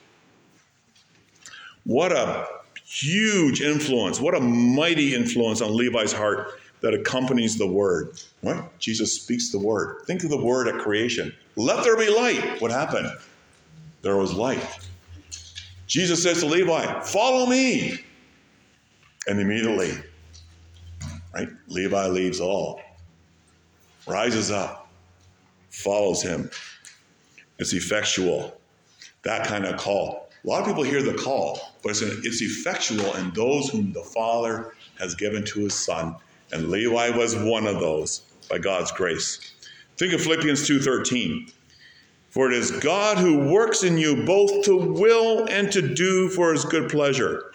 What 1.84 2.12
a 2.12 2.46
huge 2.84 3.60
influence, 3.60 4.20
what 4.20 4.34
a 4.34 4.40
mighty 4.40 5.14
influence 5.14 5.60
on 5.60 5.74
Levi's 5.74 6.12
heart 6.12 6.60
that 6.80 6.94
accompanies 6.94 7.58
the 7.58 7.66
word. 7.66 8.20
What? 8.40 8.78
Jesus 8.78 9.20
speaks 9.20 9.50
the 9.50 9.58
word. 9.58 10.02
Think 10.06 10.22
of 10.24 10.30
the 10.30 10.40
word 10.40 10.68
at 10.68 10.78
creation. 10.78 11.34
Let 11.56 11.82
there 11.82 11.96
be 11.96 12.08
light. 12.08 12.60
What 12.60 12.70
happened? 12.70 13.10
There 14.02 14.16
was 14.16 14.32
light. 14.32 14.64
Jesus 15.86 16.22
says 16.22 16.40
to 16.40 16.46
Levi, 16.46 17.00
Follow 17.00 17.46
me. 17.46 18.04
And 19.26 19.40
immediately, 19.40 19.92
right, 21.34 21.48
Levi 21.66 22.06
leaves 22.06 22.40
all, 22.40 22.80
rises 24.06 24.50
up, 24.50 24.88
follows 25.70 26.22
him. 26.22 26.50
It's 27.58 27.72
effectual. 27.72 28.58
That 29.22 29.46
kind 29.46 29.64
of 29.64 29.78
call. 29.78 30.30
A 30.44 30.48
lot 30.48 30.60
of 30.60 30.66
people 30.66 30.84
hear 30.84 31.02
the 31.02 31.14
call, 31.14 31.60
but 31.82 31.90
it's, 31.90 32.02
it's 32.02 32.40
effectual 32.40 33.14
in 33.16 33.30
those 33.30 33.68
whom 33.68 33.92
the 33.92 34.02
Father 34.02 34.74
has 34.98 35.14
given 35.14 35.44
to 35.46 35.60
his 35.60 35.74
Son. 35.74 36.14
And 36.52 36.68
Levi 36.68 37.10
was 37.10 37.36
one 37.36 37.66
of 37.66 37.80
those 37.80 38.20
by 38.48 38.58
God's 38.58 38.92
grace. 38.92 39.52
Think 39.96 40.12
of 40.12 40.20
Philippians 40.20 40.66
2:13. 40.66 41.52
For 42.30 42.50
it 42.50 42.56
is 42.56 42.70
God 42.70 43.18
who 43.18 43.50
works 43.50 43.82
in 43.82 43.98
you 43.98 44.24
both 44.24 44.64
to 44.66 44.76
will 44.76 45.46
and 45.46 45.72
to 45.72 45.82
do 45.82 46.28
for 46.28 46.52
his 46.52 46.64
good 46.64 46.90
pleasure. 46.90 47.50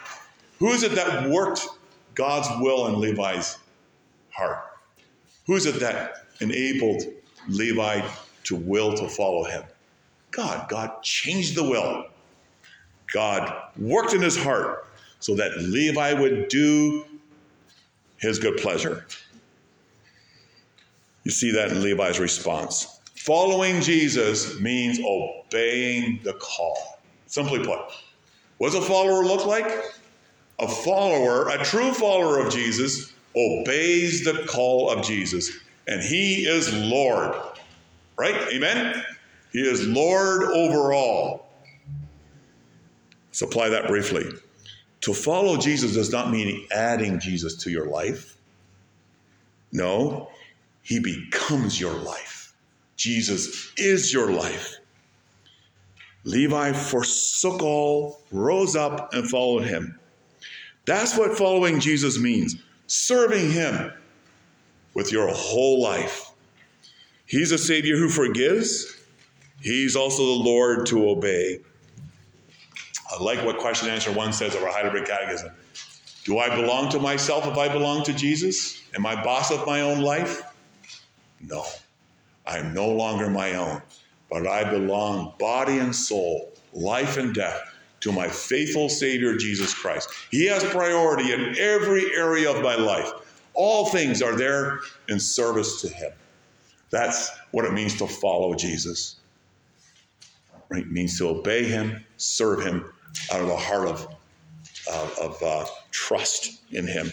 Who 0.59 0.69
is 0.69 0.83
it 0.83 0.93
that 0.95 1.29
worked 1.29 1.67
God's 2.15 2.49
will 2.59 2.87
in 2.87 2.99
Levi's 2.99 3.57
heart? 4.31 4.59
Who 5.45 5.55
is 5.55 5.65
it 5.65 5.79
that 5.79 6.25
enabled 6.41 7.03
Levi 7.47 8.01
to 8.45 8.55
will 8.55 8.93
to 8.95 9.07
follow 9.07 9.43
him? 9.43 9.63
God. 10.33 10.67
God 10.67 11.01
changed 11.01 11.55
the 11.55 11.63
will. 11.63 12.07
God 13.13 13.53
worked 13.77 14.13
in 14.13 14.21
his 14.21 14.35
heart 14.35 14.87
so 15.19 15.35
that 15.35 15.57
Levi 15.57 16.13
would 16.13 16.47
do 16.49 17.05
his 18.17 18.39
good 18.39 18.57
pleasure. 18.57 19.05
You 21.23 21.31
see 21.31 21.51
that 21.51 21.71
in 21.71 21.81
Levi's 21.81 22.19
response. 22.19 22.99
Following 23.15 23.81
Jesus 23.81 24.59
means 24.59 24.99
obeying 24.99 26.19
the 26.23 26.33
call. 26.33 26.99
Simply 27.27 27.59
put, 27.59 27.79
what 28.57 28.71
does 28.71 28.75
a 28.75 28.81
follower 28.81 29.23
look 29.23 29.45
like? 29.45 29.65
A 30.59 30.67
follower, 30.67 31.49
a 31.49 31.63
true 31.63 31.93
follower 31.93 32.39
of 32.45 32.51
Jesus, 32.51 33.13
obeys 33.35 34.23
the 34.25 34.45
call 34.47 34.89
of 34.89 35.05
Jesus, 35.05 35.51
and 35.87 36.01
he 36.01 36.45
is 36.45 36.73
Lord. 36.73 37.33
Right? 38.17 38.35
Amen? 38.53 39.03
He 39.53 39.61
is 39.61 39.87
Lord 39.87 40.43
over 40.43 40.93
all. 40.93 41.47
Let's 43.27 43.41
apply 43.41 43.69
that 43.69 43.87
briefly. 43.87 44.25
To 45.01 45.13
follow 45.13 45.57
Jesus 45.57 45.93
does 45.93 46.11
not 46.11 46.31
mean 46.31 46.67
adding 46.71 47.19
Jesus 47.19 47.55
to 47.63 47.69
your 47.69 47.87
life. 47.87 48.37
No, 49.71 50.29
he 50.81 50.99
becomes 50.99 51.79
your 51.79 51.93
life. 51.93 52.53
Jesus 52.95 53.71
is 53.77 54.13
your 54.13 54.31
life. 54.31 54.75
Levi 56.25 56.71
forsook 56.71 57.61
all, 57.61 58.21
rose 58.31 58.75
up, 58.75 59.13
and 59.13 59.29
followed 59.29 59.65
him. 59.65 59.99
That's 60.85 61.17
what 61.17 61.37
following 61.37 61.79
Jesus 61.79 62.19
means 62.19 62.55
serving 62.87 63.51
him 63.51 63.91
with 64.93 65.11
your 65.11 65.27
whole 65.29 65.81
life. 65.81 66.31
He's 67.25 67.51
a 67.51 67.57
Savior 67.57 67.97
who 67.97 68.09
forgives, 68.09 69.02
He's 69.63 69.95
also 69.95 70.25
the 70.25 70.43
Lord 70.43 70.85
to 70.87 71.09
obey. 71.09 71.59
I 73.09 73.23
like 73.23 73.43
what 73.45 73.57
question 73.57 73.87
and 73.87 73.95
answer 73.95 74.11
one 74.11 74.33
says 74.33 74.55
of 74.55 74.61
our 74.61 74.69
Heidelberg 74.69 75.05
Catechism. 75.05 75.51
Do 76.25 76.37
I 76.39 76.53
belong 76.53 76.89
to 76.89 76.99
myself 76.99 77.47
if 77.47 77.57
I 77.57 77.69
belong 77.69 78.03
to 78.03 78.13
Jesus? 78.13 78.81
Am 78.93 79.05
I 79.05 79.23
boss 79.23 79.51
of 79.51 79.65
my 79.65 79.81
own 79.81 80.01
life? 80.01 80.43
No. 81.41 81.63
I 82.45 82.57
am 82.57 82.73
no 82.73 82.89
longer 82.89 83.29
my 83.29 83.55
own, 83.55 83.81
but 84.29 84.45
I 84.45 84.69
belong 84.69 85.33
body 85.39 85.79
and 85.79 85.95
soul, 85.95 86.51
life 86.73 87.15
and 87.15 87.33
death 87.33 87.61
to 88.01 88.11
my 88.11 88.27
faithful 88.27 88.89
Savior 88.89 89.37
Jesus 89.37 89.73
Christ. 89.73 90.09
He 90.29 90.45
has 90.47 90.61
priority 90.65 91.31
in 91.31 91.55
every 91.57 92.13
area 92.15 92.51
of 92.51 92.61
my 92.61 92.75
life. 92.75 93.09
All 93.53 93.85
things 93.85 94.21
are 94.21 94.35
there 94.35 94.81
in 95.07 95.21
service 95.21 95.79
to 95.81 95.87
Him. 95.87 96.11
That's 96.89 97.29
what 97.51 97.63
it 97.63 97.71
means 97.71 97.97
to 97.99 98.07
follow 98.07 98.55
Jesus. 98.55 99.15
Right, 100.69 100.87
means 100.89 101.17
to 101.19 101.29
obey 101.29 101.63
him, 101.63 102.03
serve 102.17 102.61
him 102.63 102.85
out 103.31 103.41
of 103.41 103.47
the 103.47 103.57
heart 103.57 103.87
of, 103.87 104.07
uh, 104.91 105.09
of 105.21 105.43
uh, 105.43 105.65
trust 105.91 106.61
in 106.71 106.87
him. 106.87 107.11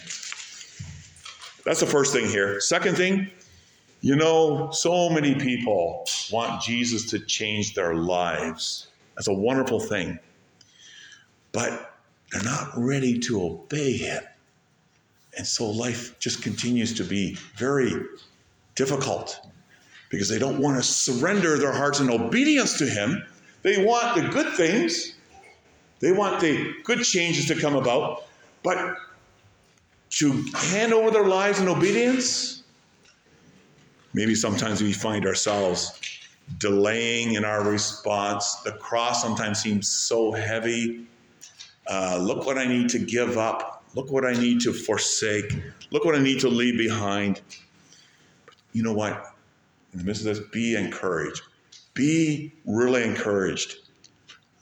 That's 1.63 1.79
the 1.79 1.85
first 1.85 2.13
thing 2.13 2.27
here. 2.27 2.59
Second 2.59 2.95
thing, 2.97 3.29
you 4.01 4.15
know, 4.15 4.71
so 4.71 5.09
many 5.09 5.35
people 5.35 6.05
want 6.31 6.61
Jesus 6.61 7.09
to 7.11 7.19
change 7.19 7.75
their 7.75 7.93
lives. 7.93 8.87
That's 9.15 9.27
a 9.27 9.33
wonderful 9.33 9.79
thing. 9.79 10.17
But 11.51 11.93
they're 12.31 12.43
not 12.43 12.71
ready 12.75 13.19
to 13.19 13.43
obey 13.43 13.93
him. 13.93 14.23
And 15.37 15.45
so 15.45 15.69
life 15.69 16.17
just 16.19 16.41
continues 16.41 16.93
to 16.95 17.03
be 17.03 17.35
very 17.55 17.93
difficult 18.75 19.39
because 20.09 20.27
they 20.27 20.39
don't 20.39 20.59
want 20.59 20.77
to 20.77 20.83
surrender 20.83 21.57
their 21.57 21.71
hearts 21.71 21.99
in 21.99 22.09
obedience 22.09 22.77
to 22.79 22.85
him. 22.85 23.23
They 23.63 23.83
want 23.83 24.15
the 24.15 24.27
good 24.29 24.53
things, 24.55 25.15
they 25.99 26.11
want 26.11 26.39
the 26.39 26.73
good 26.83 27.03
changes 27.03 27.47
to 27.47 27.55
come 27.55 27.75
about, 27.75 28.25
but 28.63 28.97
to 30.11 30.43
hand 30.53 30.93
over 30.93 31.11
their 31.11 31.25
lives 31.25 31.59
in 31.59 31.67
obedience, 31.67 32.63
maybe 34.13 34.35
sometimes 34.35 34.81
we 34.81 34.93
find 34.93 35.25
ourselves 35.25 35.99
delaying 36.57 37.35
in 37.35 37.45
our 37.45 37.63
response. 37.63 38.55
The 38.57 38.73
cross 38.73 39.21
sometimes 39.21 39.61
seems 39.61 39.87
so 39.87 40.31
heavy. 40.31 41.05
Uh, 41.87 42.19
look 42.21 42.45
what 42.45 42.57
I 42.57 42.65
need 42.65 42.89
to 42.89 42.99
give 42.99 43.37
up. 43.37 43.83
Look 43.95 44.11
what 44.11 44.25
I 44.25 44.33
need 44.33 44.61
to 44.61 44.73
forsake. 44.73 45.53
Look 45.91 46.05
what 46.05 46.15
I 46.15 46.19
need 46.19 46.39
to 46.41 46.49
leave 46.49 46.77
behind. 46.77 47.41
But 48.45 48.55
you 48.73 48.83
know 48.83 48.93
what? 48.93 49.33
In 49.93 49.99
the 49.99 50.05
midst 50.05 50.25
of 50.25 50.25
this, 50.25 50.39
be 50.51 50.75
encouraged. 50.75 51.41
Be 51.93 52.53
really 52.65 53.03
encouraged. 53.03 53.75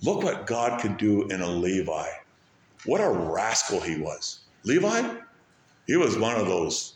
Look 0.01 0.23
what 0.23 0.47
God 0.47 0.81
could 0.81 0.97
do 0.97 1.27
in 1.27 1.41
a 1.41 1.47
Levi. 1.47 2.07
What 2.85 3.01
a 3.01 3.09
rascal 3.09 3.79
he 3.81 3.97
was. 3.97 4.39
Levi, 4.63 5.17
he 5.85 5.95
was 5.97 6.17
one 6.17 6.35
of 6.39 6.47
those, 6.47 6.95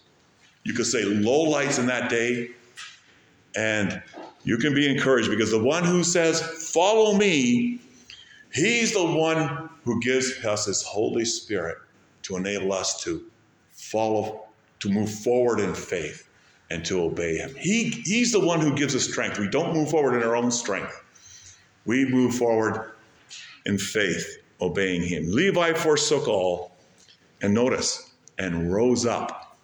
you 0.63 0.73
could 0.73 0.85
say, 0.85 1.03
low 1.03 1.41
lights 1.41 1.77
in 1.77 1.85
that 1.87 2.09
day. 2.09 2.49
And 3.55 4.01
you 4.43 4.57
can 4.57 4.73
be 4.73 4.89
encouraged 4.89 5.29
because 5.29 5.51
the 5.51 5.63
one 5.63 5.83
who 5.83 6.03
says, 6.03 6.41
Follow 6.71 7.15
me, 7.15 7.79
he's 8.53 8.93
the 8.93 9.05
one 9.05 9.69
who 9.83 9.99
gives 10.01 10.43
us 10.45 10.65
his 10.65 10.81
Holy 10.81 11.25
Spirit 11.25 11.77
to 12.23 12.37
enable 12.37 12.73
us 12.73 13.03
to 13.03 13.23
follow, 13.71 14.45
to 14.79 14.89
move 14.89 15.11
forward 15.11 15.59
in 15.59 15.73
faith 15.75 16.29
and 16.69 16.83
to 16.85 17.01
obey 17.03 17.37
him. 17.37 17.53
He, 17.59 17.89
he's 17.89 18.31
the 18.31 18.39
one 18.39 18.59
who 18.59 18.75
gives 18.75 18.95
us 18.95 19.03
strength. 19.03 19.39
We 19.39 19.47
don't 19.47 19.73
move 19.73 19.89
forward 19.89 20.15
in 20.15 20.23
our 20.27 20.35
own 20.35 20.51
strength. 20.51 21.03
We 21.85 22.05
move 22.05 22.35
forward 22.35 22.93
in 23.65 23.77
faith, 23.77 24.37
obeying 24.61 25.03
him. 25.03 25.25
Levi 25.27 25.73
forsook 25.73 26.27
all, 26.27 26.71
and 27.41 27.53
notice, 27.53 28.11
and 28.37 28.73
rose 28.73 29.05
up. 29.05 29.57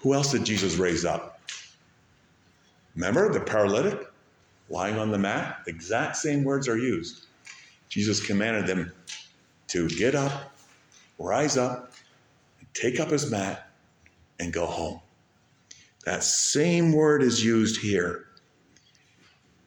Who 0.00 0.14
else 0.14 0.32
did 0.32 0.44
Jesus 0.44 0.76
raise 0.76 1.04
up? 1.04 1.40
Remember 2.94 3.32
the 3.32 3.40
paralytic 3.40 4.08
lying 4.68 4.98
on 4.98 5.10
the 5.10 5.18
mat? 5.18 5.60
Exact 5.66 6.16
same 6.16 6.44
words 6.44 6.68
are 6.68 6.78
used. 6.78 7.26
Jesus 7.88 8.24
commanded 8.24 8.66
them 8.66 8.92
to 9.68 9.88
get 9.88 10.14
up, 10.14 10.52
rise 11.18 11.56
up, 11.56 11.92
take 12.72 13.00
up 13.00 13.10
his 13.10 13.30
mat, 13.30 13.68
and 14.38 14.52
go 14.52 14.66
home. 14.66 15.00
That 16.04 16.24
same 16.24 16.92
word 16.92 17.22
is 17.22 17.44
used 17.44 17.80
here. 17.80 18.26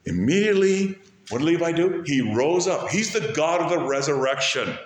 Immediately, 0.05 0.97
what 1.29 1.39
did 1.39 1.45
Levi 1.45 1.71
do? 1.71 2.03
He 2.05 2.21
rose 2.35 2.67
up. 2.67 2.89
He's 2.89 3.13
the 3.13 3.31
God 3.33 3.61
of 3.61 3.69
the 3.69 3.79
resurrection. 3.87 4.77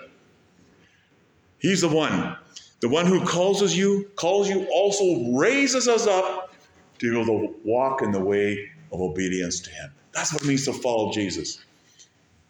He's 1.58 1.80
the 1.80 1.88
one. 1.88 2.36
The 2.80 2.88
one 2.88 3.06
who 3.06 3.24
calls 3.24 3.62
us 3.62 3.74
you, 3.74 4.08
calls 4.14 4.48
you, 4.48 4.66
also 4.72 5.32
raises 5.32 5.88
us 5.88 6.06
up 6.06 6.54
to 6.98 7.10
be 7.10 7.20
able 7.20 7.38
to 7.38 7.54
walk 7.64 8.02
in 8.02 8.12
the 8.12 8.20
way 8.20 8.70
of 8.92 9.00
obedience 9.00 9.60
to 9.60 9.70
him. 9.70 9.90
That's 10.12 10.32
what 10.32 10.42
it 10.42 10.48
means 10.48 10.64
to 10.66 10.72
follow 10.72 11.10
Jesus. 11.12 11.64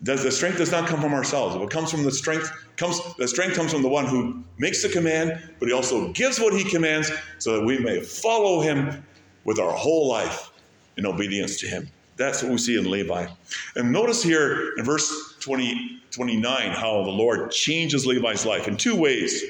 The, 0.02 0.14
the 0.14 0.30
strength 0.30 0.58
does 0.58 0.70
not 0.70 0.88
come 0.88 1.00
from 1.00 1.12
ourselves. 1.12 1.56
It 1.56 1.70
comes 1.70 1.90
from 1.90 2.04
the 2.04 2.12
strength 2.12 2.50
comes 2.76 3.00
the 3.16 3.26
strength 3.26 3.56
comes 3.56 3.72
from 3.72 3.82
the 3.82 3.88
one 3.88 4.06
who 4.06 4.42
makes 4.58 4.82
the 4.82 4.88
command, 4.88 5.42
but 5.58 5.68
he 5.68 5.74
also 5.74 6.12
gives 6.12 6.38
what 6.38 6.54
he 6.54 6.62
commands 6.62 7.10
so 7.38 7.56
that 7.56 7.66
we 7.66 7.78
may 7.78 8.00
follow 8.00 8.60
him 8.60 9.04
with 9.44 9.58
our 9.58 9.72
whole 9.72 10.08
life 10.08 10.50
in 10.96 11.06
obedience 11.06 11.58
to 11.60 11.66
him. 11.66 11.88
That's 12.16 12.42
what 12.42 12.50
we 12.52 12.58
see 12.58 12.76
in 12.76 12.90
Levi. 12.90 13.26
And 13.76 13.92
notice 13.92 14.22
here 14.22 14.74
in 14.76 14.84
verse 14.84 15.36
20, 15.40 16.00
29 16.10 16.70
how 16.72 17.04
the 17.04 17.10
Lord 17.10 17.50
changes 17.52 18.04
Levi's 18.06 18.44
life 18.44 18.68
in 18.68 18.76
two 18.76 18.96
ways. 18.96 19.44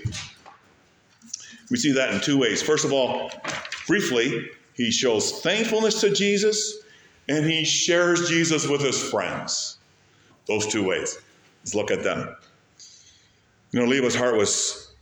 We 1.70 1.76
see 1.78 1.92
that 1.92 2.12
in 2.14 2.20
two 2.20 2.38
ways. 2.38 2.62
First 2.62 2.84
of 2.84 2.92
all, 2.92 3.30
briefly, 3.86 4.50
he 4.74 4.90
shows 4.90 5.40
thankfulness 5.40 6.00
to 6.02 6.10
Jesus 6.10 6.78
and 7.28 7.44
he 7.44 7.64
shares 7.64 8.28
Jesus 8.28 8.68
with 8.68 8.80
his 8.80 9.02
friends. 9.02 9.77
Those 10.48 10.66
two 10.66 10.84
ways. 10.84 11.18
Let's 11.62 11.74
look 11.74 11.90
at 11.90 12.02
them. 12.02 12.34
You 13.72 13.80
know, 13.80 13.86
Levi's 13.86 14.14
heart 14.14 14.36
was, 14.36 14.92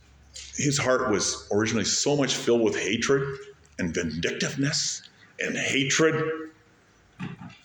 his 0.55 0.77
heart 0.77 1.09
was 1.09 1.47
originally 1.51 1.85
so 1.85 2.17
much 2.17 2.35
filled 2.35 2.61
with 2.61 2.77
hatred 2.77 3.39
and 3.79 3.93
vindictiveness 3.93 5.07
and 5.39 5.55
hatred 5.55 6.51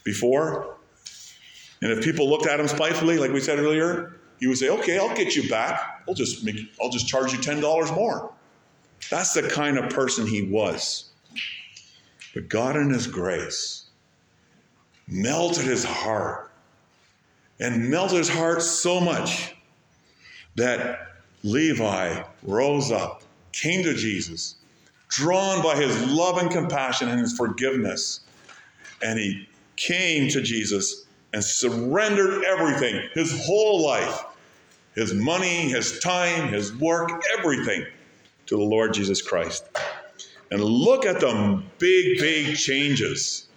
before. 0.05 0.77
And 1.81 1.91
if 1.91 2.05
people 2.05 2.31
looked 2.31 2.47
at 2.47 2.61
him 2.61 2.69
spitefully, 2.69 3.19
like 3.19 3.33
we 3.33 3.41
said 3.41 3.59
earlier, 3.59 4.17
he 4.39 4.47
would 4.47 4.59
say, 4.59 4.69
"Okay, 4.69 4.99
I'll 4.99 5.15
get 5.17 5.35
you 5.35 5.49
back. 5.49 6.03
I'll 6.07 6.15
just 6.15 6.45
make, 6.45 6.57
I'll 6.81 6.91
just 6.91 7.09
charge 7.09 7.33
you 7.33 7.39
ten 7.39 7.61
dollars 7.61 7.91
more." 7.91 8.33
That's 9.11 9.35
the 9.35 9.43
kind 9.43 9.79
of 9.79 9.91
person 9.91 10.27
he 10.27 10.43
was. 10.43 11.07
But 12.35 12.49
God, 12.49 12.77
in 12.77 12.91
His 12.91 13.09
grace, 13.09 13.87
melted 15.09 15.65
his 15.65 15.85
heart 15.85 16.52
and 17.61 17.89
melted 17.91 18.19
his 18.19 18.29
heart 18.29 18.63
so 18.63 19.01
much 19.01 19.55
that 20.57 21.09
Levi 21.43 22.23
rose 22.43 22.91
up, 22.91 23.23
came 23.53 23.83
to 23.83 23.95
Jesus, 23.95 24.57
drawn 25.09 25.63
by 25.63 25.77
his 25.77 26.11
love 26.11 26.39
and 26.39 26.51
compassion 26.51 27.09
and 27.09 27.21
his 27.21 27.37
forgiveness. 27.37 28.21
And 29.03 29.19
he 29.19 29.49
came 29.77 30.29
to 30.31 30.43
Jesus 30.43 31.05
and 31.33 31.43
surrendered 31.43 32.45
everything, 32.45 33.09
his 33.15 33.45
whole 33.47 33.85
life, 33.85 34.25
his 34.95 35.15
money, 35.15 35.69
his 35.69 35.99
time, 36.01 36.53
his 36.53 36.75
work, 36.77 37.11
everything 37.39 37.85
to 38.47 38.57
the 38.57 38.63
Lord 38.63 38.93
Jesus 38.93 39.23
Christ. 39.23 39.65
And 40.51 40.63
look 40.63 41.07
at 41.07 41.21
the 41.21 41.63
big, 41.79 42.19
big 42.19 42.57
changes 42.57 43.49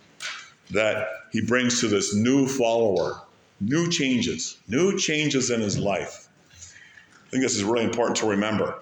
that 0.71 1.07
he 1.31 1.41
brings 1.41 1.81
to 1.81 1.87
this 1.87 2.15
new 2.15 2.47
follower. 2.47 3.21
New 3.59 3.89
changes, 3.89 4.57
new 4.67 4.97
changes 4.97 5.49
in 5.49 5.61
his 5.61 5.77
life. 5.77 6.27
I 6.51 7.29
think 7.29 7.43
this 7.43 7.55
is 7.55 7.63
really 7.63 7.85
important 7.85 8.17
to 8.17 8.27
remember. 8.27 8.79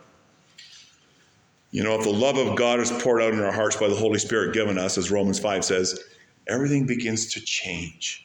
You 1.72 1.84
know, 1.84 1.96
if 1.96 2.04
the 2.04 2.12
love 2.12 2.38
of 2.38 2.56
God 2.56 2.80
is 2.80 2.92
poured 2.92 3.22
out 3.22 3.34
in 3.34 3.40
our 3.40 3.52
hearts 3.52 3.76
by 3.76 3.88
the 3.88 3.96
Holy 3.96 4.20
Spirit 4.20 4.54
given 4.54 4.78
us, 4.78 4.98
as 4.98 5.10
Romans 5.10 5.40
5 5.40 5.66
says, 5.66 6.00
everything 6.48 6.86
begins 6.86 7.34
to 7.34 7.42
change. 7.42 8.24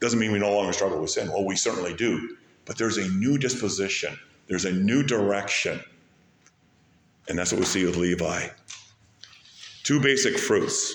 Doesn't 0.00 0.18
mean 0.18 0.32
we 0.32 0.38
no 0.38 0.54
longer 0.54 0.72
struggle 0.72 1.00
with 1.00 1.10
sin. 1.10 1.28
Well, 1.28 1.44
we 1.44 1.56
certainly 1.56 1.94
do. 1.94 2.36
But 2.64 2.78
there's 2.78 2.96
a 2.96 3.08
new 3.08 3.38
disposition, 3.38 4.18
there's 4.48 4.64
a 4.64 4.72
new 4.72 5.02
direction. 5.02 5.80
And 7.28 7.38
that's 7.38 7.52
what 7.52 7.60
we 7.60 7.66
see 7.66 7.84
with 7.84 7.96
Levi. 7.96 8.48
Two 9.82 10.00
basic 10.00 10.38
fruits. 10.38 10.94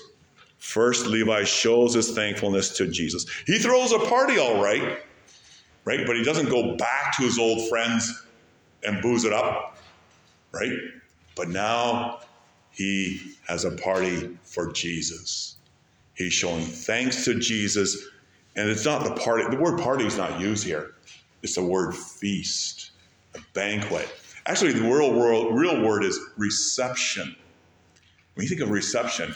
First, 0.60 1.08
Levi 1.08 1.46
shows 1.46 1.94
his 1.94 2.12
thankfulness 2.12 2.76
to 2.78 2.88
Jesus. 2.88 3.26
He 3.48 3.58
throws 3.58 3.92
a 3.92 4.00
party, 4.00 4.38
all 4.38 4.62
right, 4.62 5.00
right? 5.86 6.06
But 6.06 6.18
he 6.18 6.24
doesn't 6.24 6.50
go 6.50 6.76
back 6.76 7.16
to 7.18 7.24
his 7.24 7.40
old 7.40 7.68
friends 7.70 8.26
and 8.84 9.02
booze 9.02 9.24
it 9.24 9.34
up, 9.34 9.78
right? 10.52 10.74
But 11.36 11.50
now 11.50 12.20
he 12.72 13.22
has 13.48 13.66
a 13.66 13.72
party 13.72 14.38
for 14.44 14.72
Jesus. 14.72 15.56
He's 16.14 16.34
showing 16.34 16.64
thanks 16.64 17.24
to 17.26 17.40
Jesus. 17.40 18.10
And 18.56 18.70
it's 18.70 18.86
not 18.86 19.06
the 19.06 19.16
party, 19.22 19.46
the 19.50 19.62
word 19.62 19.80
party 19.80 20.06
is 20.06 20.18
not 20.18 20.40
used 20.40 20.66
here. 20.66 20.96
It's 21.42 21.56
the 21.56 21.64
word 21.64 21.96
feast, 21.96 22.92
a 23.36 23.40
banquet. 23.54 24.10
Actually, 24.46 24.74
the 24.74 24.82
real, 24.82 25.14
world, 25.14 25.58
real 25.58 25.82
word 25.82 26.04
is 26.04 26.20
reception. 26.38 27.34
When 28.34 28.44
you 28.44 28.50
think 28.50 28.62
of 28.62 28.70
reception, 28.70 29.34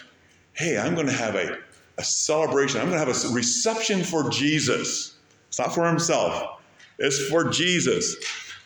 hey, 0.53 0.77
I'm 0.77 0.95
going 0.95 1.07
to 1.07 1.13
have 1.13 1.35
a, 1.35 1.57
a 1.97 2.03
celebration. 2.03 2.79
I'm 2.79 2.89
going 2.89 2.99
to 2.99 3.05
have 3.05 3.31
a 3.31 3.33
reception 3.33 4.03
for 4.03 4.29
Jesus. 4.29 5.15
It's 5.47 5.59
not 5.59 5.73
for 5.73 5.87
himself, 5.87 6.61
it's 6.99 7.27
for 7.27 7.49
Jesus. 7.49 8.15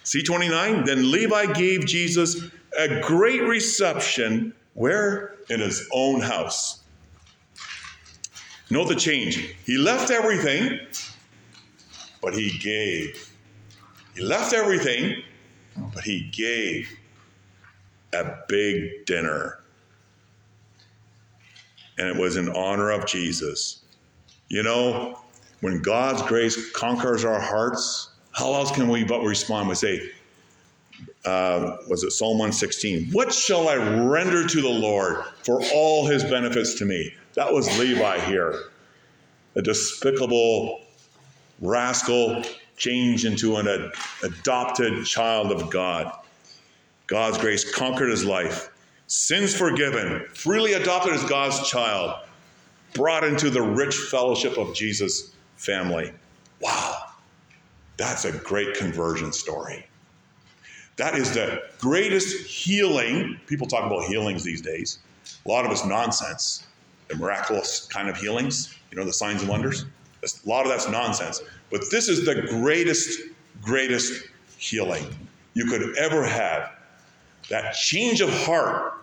C29, 0.03 0.85
then 0.85 1.11
Levi 1.11 1.51
gave 1.51 1.85
Jesus 1.85 2.41
a 2.79 3.01
great 3.01 3.41
reception 3.43 4.53
where? 4.77 5.35
In 5.49 5.59
his 5.59 5.89
own 5.91 6.21
house. 6.21 6.81
Note 8.69 8.89
the 8.89 8.95
change. 8.95 9.37
He 9.65 9.75
left 9.75 10.11
everything, 10.11 10.79
but 12.21 12.35
he 12.35 12.57
gave. 12.59 13.31
He 14.13 14.21
left 14.21 14.53
everything, 14.53 15.23
but 15.95 16.03
he 16.03 16.29
gave 16.31 16.95
a 18.13 18.35
big 18.47 19.05
dinner. 19.07 19.59
And 21.97 22.07
it 22.07 22.15
was 22.15 22.37
in 22.37 22.49
honor 22.49 22.91
of 22.91 23.05
Jesus. 23.05 23.83
You 24.49 24.63
know, 24.63 25.19
when 25.61 25.81
God's 25.81 26.21
grace 26.23 26.71
conquers 26.71 27.25
our 27.25 27.39
hearts, 27.39 28.09
how 28.31 28.53
else 28.53 28.71
can 28.71 28.87
we 28.87 29.03
but 29.03 29.23
respond? 29.23 29.67
We 29.67 29.75
say, 29.75 30.11
uh, 31.25 31.77
was 31.89 32.03
it 32.03 32.11
Psalm 32.11 32.37
116? 32.37 33.11
What 33.11 33.33
shall 33.33 33.67
I 33.67 33.75
render 33.75 34.47
to 34.47 34.61
the 34.61 34.69
Lord 34.69 35.23
for 35.43 35.61
all 35.73 36.07
his 36.07 36.23
benefits 36.23 36.75
to 36.75 36.85
me? 36.85 37.13
That 37.33 37.51
was 37.51 37.67
Levi 37.79 38.19
here. 38.21 38.65
A 39.55 39.61
despicable 39.61 40.81
rascal 41.61 42.43
changed 42.77 43.25
into 43.25 43.57
an 43.57 43.67
ad- 43.67 43.91
adopted 44.23 45.05
child 45.05 45.51
of 45.51 45.69
God. 45.71 46.11
God's 47.07 47.37
grace 47.37 47.69
conquered 47.69 48.09
his 48.09 48.23
life. 48.23 48.69
Sins 49.07 49.55
forgiven, 49.55 50.25
freely 50.33 50.73
adopted 50.73 51.13
as 51.13 51.23
God's 51.23 51.69
child, 51.69 52.27
brought 52.93 53.23
into 53.23 53.49
the 53.49 53.61
rich 53.61 53.95
fellowship 53.95 54.57
of 54.57 54.75
Jesus' 54.75 55.31
family. 55.55 56.11
Wow, 56.59 57.13
that's 57.95 58.25
a 58.25 58.33
great 58.33 58.75
conversion 58.75 59.31
story. 59.31 59.85
That 60.97 61.15
is 61.15 61.33
the 61.33 61.63
greatest 61.79 62.45
healing. 62.47 63.39
People 63.47 63.67
talk 63.67 63.85
about 63.85 64.05
healings 64.05 64.43
these 64.43 64.61
days. 64.61 64.99
A 65.45 65.49
lot 65.49 65.65
of 65.65 65.71
it's 65.71 65.85
nonsense. 65.85 66.67
The 67.07 67.15
miraculous 67.15 67.85
kind 67.85 68.09
of 68.09 68.17
healings, 68.17 68.77
you 68.91 68.97
know, 68.97 69.05
the 69.05 69.13
signs 69.13 69.41
and 69.41 69.49
wonders. 69.49 69.85
A 70.23 70.49
lot 70.49 70.65
of 70.65 70.69
that's 70.69 70.89
nonsense. 70.89 71.41
But 71.71 71.81
this 71.91 72.09
is 72.09 72.25
the 72.25 72.41
greatest, 72.41 73.21
greatest 73.61 74.27
healing 74.57 75.05
you 75.53 75.65
could 75.65 75.97
ever 75.97 76.25
have. 76.25 76.73
That 77.49 77.73
change 77.73 78.19
of 78.19 78.29
heart 78.43 78.96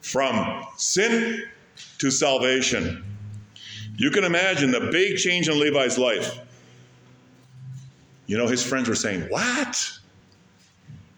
from 0.00 0.64
sin 0.76 1.44
to 1.98 2.10
salvation. 2.10 3.04
You 3.96 4.10
can 4.10 4.24
imagine 4.24 4.70
the 4.70 4.88
big 4.92 5.16
change 5.18 5.48
in 5.48 5.58
Levi's 5.58 5.98
life. 5.98 6.38
You 8.26 8.38
know, 8.38 8.46
his 8.46 8.64
friends 8.64 8.88
were 8.88 8.94
saying, 8.94 9.22
What? 9.28 9.90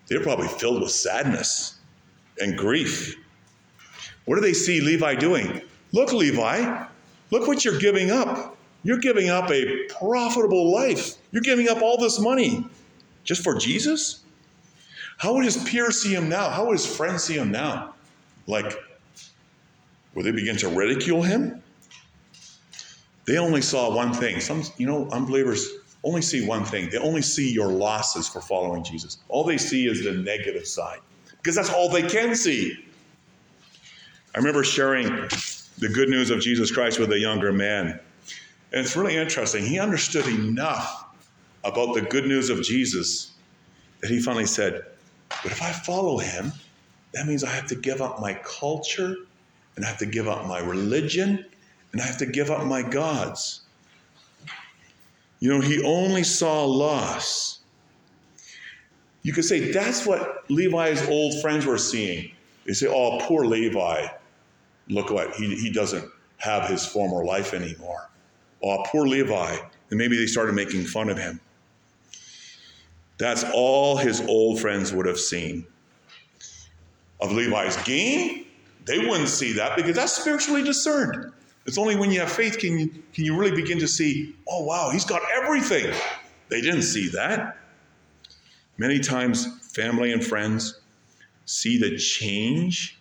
They're 0.08 0.22
probably 0.22 0.48
filled 0.48 0.82
with 0.82 0.90
sadness 0.90 1.78
and 2.40 2.56
grief. 2.56 3.16
What 4.24 4.36
do 4.36 4.40
they 4.40 4.52
see 4.52 4.80
Levi 4.80 5.14
doing? 5.14 5.62
Look, 5.92 6.12
Levi, 6.12 6.84
look 7.30 7.46
what 7.46 7.64
you're 7.64 7.78
giving 7.78 8.10
up. 8.10 8.56
You're 8.82 8.98
giving 8.98 9.30
up 9.30 9.50
a 9.50 9.84
profitable 9.88 10.72
life. 10.72 11.16
You're 11.30 11.42
giving 11.42 11.68
up 11.68 11.82
all 11.82 11.98
this 11.98 12.18
money 12.18 12.64
just 13.24 13.42
for 13.42 13.54
Jesus? 13.54 14.20
How 15.18 15.34
would 15.34 15.44
his 15.44 15.62
peers 15.64 16.02
see 16.02 16.14
him 16.14 16.28
now? 16.28 16.50
How 16.50 16.66
would 16.66 16.72
his 16.72 16.96
friends 16.96 17.24
see 17.24 17.34
him 17.34 17.52
now? 17.52 17.94
Like, 18.46 18.76
would 20.14 20.24
they 20.24 20.32
begin 20.32 20.56
to 20.58 20.68
ridicule 20.68 21.22
him? 21.22 21.62
They 23.24 23.38
only 23.38 23.62
saw 23.62 23.94
one 23.94 24.12
thing. 24.12 24.40
Some, 24.40 24.62
you 24.78 24.86
know, 24.86 25.08
unbelievers 25.10 25.68
only 26.04 26.22
see 26.22 26.44
one 26.46 26.64
thing. 26.64 26.90
They 26.90 26.98
only 26.98 27.22
see 27.22 27.52
your 27.52 27.68
losses 27.68 28.28
for 28.28 28.40
following 28.40 28.82
Jesus. 28.82 29.18
All 29.28 29.44
they 29.44 29.58
see 29.58 29.86
is 29.86 30.02
the 30.04 30.12
negative 30.12 30.66
side 30.66 30.98
because 31.36 31.54
that's 31.54 31.70
all 31.70 31.88
they 31.88 32.02
can 32.02 32.34
see. 32.34 32.76
I 34.34 34.38
remember 34.38 34.64
sharing 34.64 35.04
the 35.78 35.88
good 35.92 36.08
news 36.08 36.30
of 36.30 36.40
Jesus 36.40 36.72
Christ 36.72 36.98
with 36.98 37.12
a 37.12 37.18
younger 37.18 37.52
man 37.52 38.00
and 38.72 38.80
it's 38.80 38.96
really 38.96 39.16
interesting. 39.16 39.64
He 39.66 39.78
understood 39.78 40.26
enough 40.26 41.04
about 41.64 41.94
the 41.94 42.00
good 42.00 42.26
news 42.26 42.48
of 42.48 42.62
Jesus 42.62 43.32
that 44.00 44.10
he 44.10 44.18
finally 44.18 44.46
said, 44.46 44.84
But 45.42 45.52
if 45.52 45.62
I 45.62 45.72
follow 45.72 46.18
him, 46.18 46.52
that 47.12 47.26
means 47.26 47.44
I 47.44 47.50
have 47.50 47.66
to 47.68 47.74
give 47.74 48.00
up 48.00 48.20
my 48.20 48.34
culture, 48.34 49.14
and 49.76 49.84
I 49.84 49.88
have 49.88 49.98
to 49.98 50.06
give 50.06 50.28
up 50.28 50.46
my 50.46 50.60
religion, 50.60 51.44
and 51.92 52.00
I 52.00 52.04
have 52.04 52.18
to 52.18 52.26
give 52.26 52.50
up 52.50 52.64
my 52.66 52.82
gods. 52.82 53.62
You 55.40 55.50
know, 55.50 55.60
he 55.60 55.82
only 55.82 56.22
saw 56.22 56.64
loss. 56.64 57.60
You 59.22 59.32
could 59.32 59.44
say 59.44 59.72
that's 59.72 60.06
what 60.06 60.50
Levi's 60.50 61.06
old 61.08 61.40
friends 61.40 61.66
were 61.66 61.78
seeing. 61.78 62.32
They 62.64 62.72
say, 62.72 62.86
Oh, 62.86 63.18
poor 63.20 63.44
Levi. 63.44 64.06
Look 64.88 65.10
what 65.10 65.34
he, 65.34 65.54
he 65.56 65.70
doesn't 65.70 66.08
have 66.38 66.68
his 66.68 66.84
former 66.84 67.24
life 67.24 67.54
anymore 67.54 68.08
oh, 68.62 68.82
poor 68.86 69.06
Levi. 69.06 69.56
And 69.90 69.98
maybe 69.98 70.16
they 70.16 70.26
started 70.26 70.54
making 70.54 70.84
fun 70.84 71.08
of 71.08 71.18
him. 71.18 71.40
That's 73.18 73.44
all 73.52 73.96
his 73.96 74.20
old 74.22 74.60
friends 74.60 74.92
would 74.92 75.06
have 75.06 75.18
seen. 75.18 75.66
Of 77.22 77.32
Levi's 77.32 77.76
gain, 77.84 78.46
they 78.84 78.98
wouldn't 78.98 79.28
see 79.28 79.52
that 79.52 79.76
because 79.76 79.96
that's 79.96 80.12
spiritually 80.12 80.64
discerned. 80.64 81.32
It's 81.66 81.78
only 81.78 81.94
when 81.94 82.10
you 82.10 82.18
have 82.20 82.32
faith 82.32 82.58
can 82.58 82.78
you, 82.78 82.88
can 83.14 83.24
you 83.24 83.36
really 83.38 83.54
begin 83.54 83.78
to 83.78 83.86
see, 83.86 84.34
oh, 84.48 84.64
wow, 84.64 84.90
he's 84.90 85.04
got 85.04 85.22
everything. 85.32 85.94
They 86.48 86.60
didn't 86.60 86.82
see 86.82 87.08
that. 87.10 87.56
Many 88.76 88.98
times, 88.98 89.46
family 89.72 90.12
and 90.12 90.24
friends 90.24 90.80
see 91.44 91.78
the 91.78 91.96
change 91.96 92.98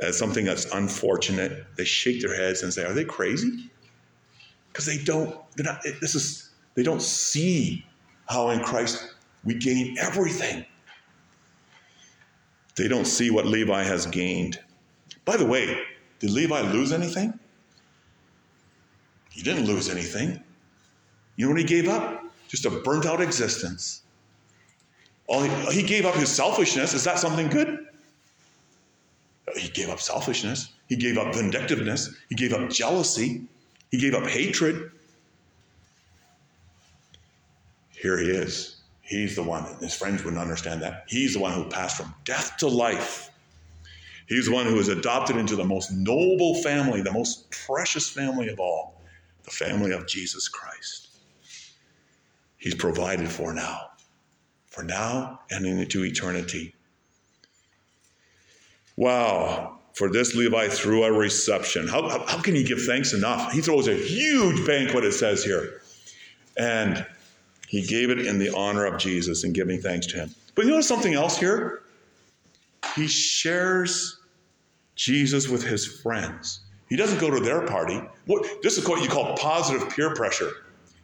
as 0.00 0.18
something 0.18 0.44
that's 0.44 0.72
unfortunate, 0.72 1.64
they 1.76 1.84
shake 1.84 2.20
their 2.20 2.34
heads 2.34 2.62
and 2.62 2.72
say, 2.72 2.84
"Are 2.84 2.92
they 2.92 3.04
crazy?" 3.04 3.70
Because 4.72 4.86
they 4.86 4.98
don't. 4.98 5.36
They're 5.56 5.64
not. 5.64 5.82
This 6.00 6.14
is. 6.14 6.50
They 6.74 6.82
don't 6.82 7.02
see 7.02 7.86
how 8.28 8.50
in 8.50 8.60
Christ 8.60 9.14
we 9.44 9.54
gain 9.54 9.96
everything. 9.98 10.66
They 12.76 12.88
don't 12.88 13.06
see 13.06 13.30
what 13.30 13.46
Levi 13.46 13.82
has 13.82 14.06
gained. 14.06 14.58
By 15.24 15.36
the 15.36 15.46
way, 15.46 15.80
did 16.18 16.30
Levi 16.30 16.60
lose 16.72 16.92
anything? 16.92 17.38
He 19.30 19.42
didn't 19.42 19.66
lose 19.66 19.88
anything. 19.88 20.40
You 21.36 21.46
know 21.46 21.52
what 21.52 21.60
he 21.60 21.66
gave 21.66 21.88
up? 21.88 22.24
Just 22.48 22.66
a 22.66 22.70
burnt 22.70 23.06
out 23.06 23.20
existence. 23.20 24.02
All 25.26 25.42
he, 25.42 25.80
he 25.80 25.82
gave 25.82 26.04
up 26.04 26.14
his 26.14 26.28
selfishness. 26.28 26.94
Is 26.94 27.04
that 27.04 27.18
something 27.18 27.48
good? 27.48 27.86
He 29.56 29.68
gave 29.68 29.88
up 29.88 30.00
selfishness. 30.00 30.72
He 30.88 30.96
gave 30.96 31.18
up 31.18 31.34
vindictiveness. 31.34 32.14
He 32.28 32.34
gave 32.34 32.52
up 32.52 32.70
jealousy. 32.70 33.42
He 33.90 33.98
gave 33.98 34.14
up 34.14 34.26
hatred. 34.26 34.90
Here 37.92 38.18
he 38.18 38.28
is. 38.30 38.76
He's 39.04 39.36
the 39.36 39.42
one. 39.42 39.64
His 39.80 39.94
friends 39.94 40.24
wouldn't 40.24 40.40
understand 40.40 40.82
that. 40.82 41.04
He's 41.06 41.34
the 41.34 41.40
one 41.40 41.52
who 41.52 41.68
passed 41.68 41.98
from 41.98 42.14
death 42.24 42.56
to 42.58 42.68
life. 42.68 43.30
He's 44.26 44.46
the 44.46 44.52
one 44.52 44.64
who 44.64 44.76
was 44.76 44.88
adopted 44.88 45.36
into 45.36 45.56
the 45.56 45.64
most 45.64 45.92
noble 45.92 46.54
family, 46.62 47.02
the 47.02 47.12
most 47.12 47.50
precious 47.50 48.08
family 48.08 48.48
of 48.48 48.58
all, 48.58 49.02
the 49.42 49.50
family 49.50 49.92
of 49.92 50.06
Jesus 50.06 50.48
Christ. 50.48 51.08
He's 52.56 52.74
provided 52.74 53.28
for 53.28 53.52
now, 53.52 53.90
for 54.68 54.82
now 54.82 55.40
and 55.50 55.66
into 55.66 56.02
eternity. 56.02 56.74
Wow. 58.96 59.80
For 59.92 60.10
this 60.10 60.34
Levi 60.34 60.68
threw 60.68 61.04
a 61.04 61.12
reception. 61.12 61.86
How, 61.86 62.08
how, 62.08 62.24
how, 62.26 62.40
can 62.40 62.54
he 62.54 62.64
give 62.64 62.82
thanks 62.82 63.12
enough? 63.12 63.52
He 63.52 63.60
throws 63.60 63.86
a 63.86 63.94
huge 63.94 64.66
banquet, 64.66 65.04
it 65.04 65.12
says 65.12 65.44
here. 65.44 65.82
And 66.56 67.06
he 67.74 67.82
gave 67.82 68.08
it 68.08 68.24
in 68.24 68.38
the 68.38 68.54
honor 68.54 68.84
of 68.84 68.98
Jesus 68.98 69.42
and 69.42 69.52
giving 69.52 69.80
thanks 69.80 70.06
to 70.06 70.16
him. 70.16 70.30
But 70.54 70.64
you 70.64 70.70
notice 70.70 70.86
something 70.86 71.14
else 71.14 71.36
here? 71.36 71.82
He 72.94 73.08
shares 73.08 74.20
Jesus 74.94 75.48
with 75.48 75.64
his 75.64 75.84
friends. 75.84 76.60
He 76.88 76.94
doesn't 76.94 77.18
go 77.18 77.30
to 77.30 77.40
their 77.40 77.66
party. 77.66 78.00
What, 78.26 78.62
this 78.62 78.78
is 78.78 78.86
what 78.86 79.02
you 79.02 79.08
call 79.08 79.36
positive 79.36 79.90
peer 79.90 80.14
pressure. 80.14 80.52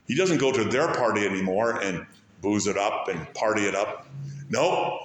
He 0.06 0.14
doesn't 0.14 0.38
go 0.38 0.52
to 0.52 0.62
their 0.62 0.94
party 0.94 1.26
anymore 1.26 1.80
and 1.82 2.06
booze 2.40 2.68
it 2.68 2.78
up 2.78 3.08
and 3.08 3.34
party 3.34 3.62
it 3.62 3.74
up. 3.74 4.06
No, 4.48 5.00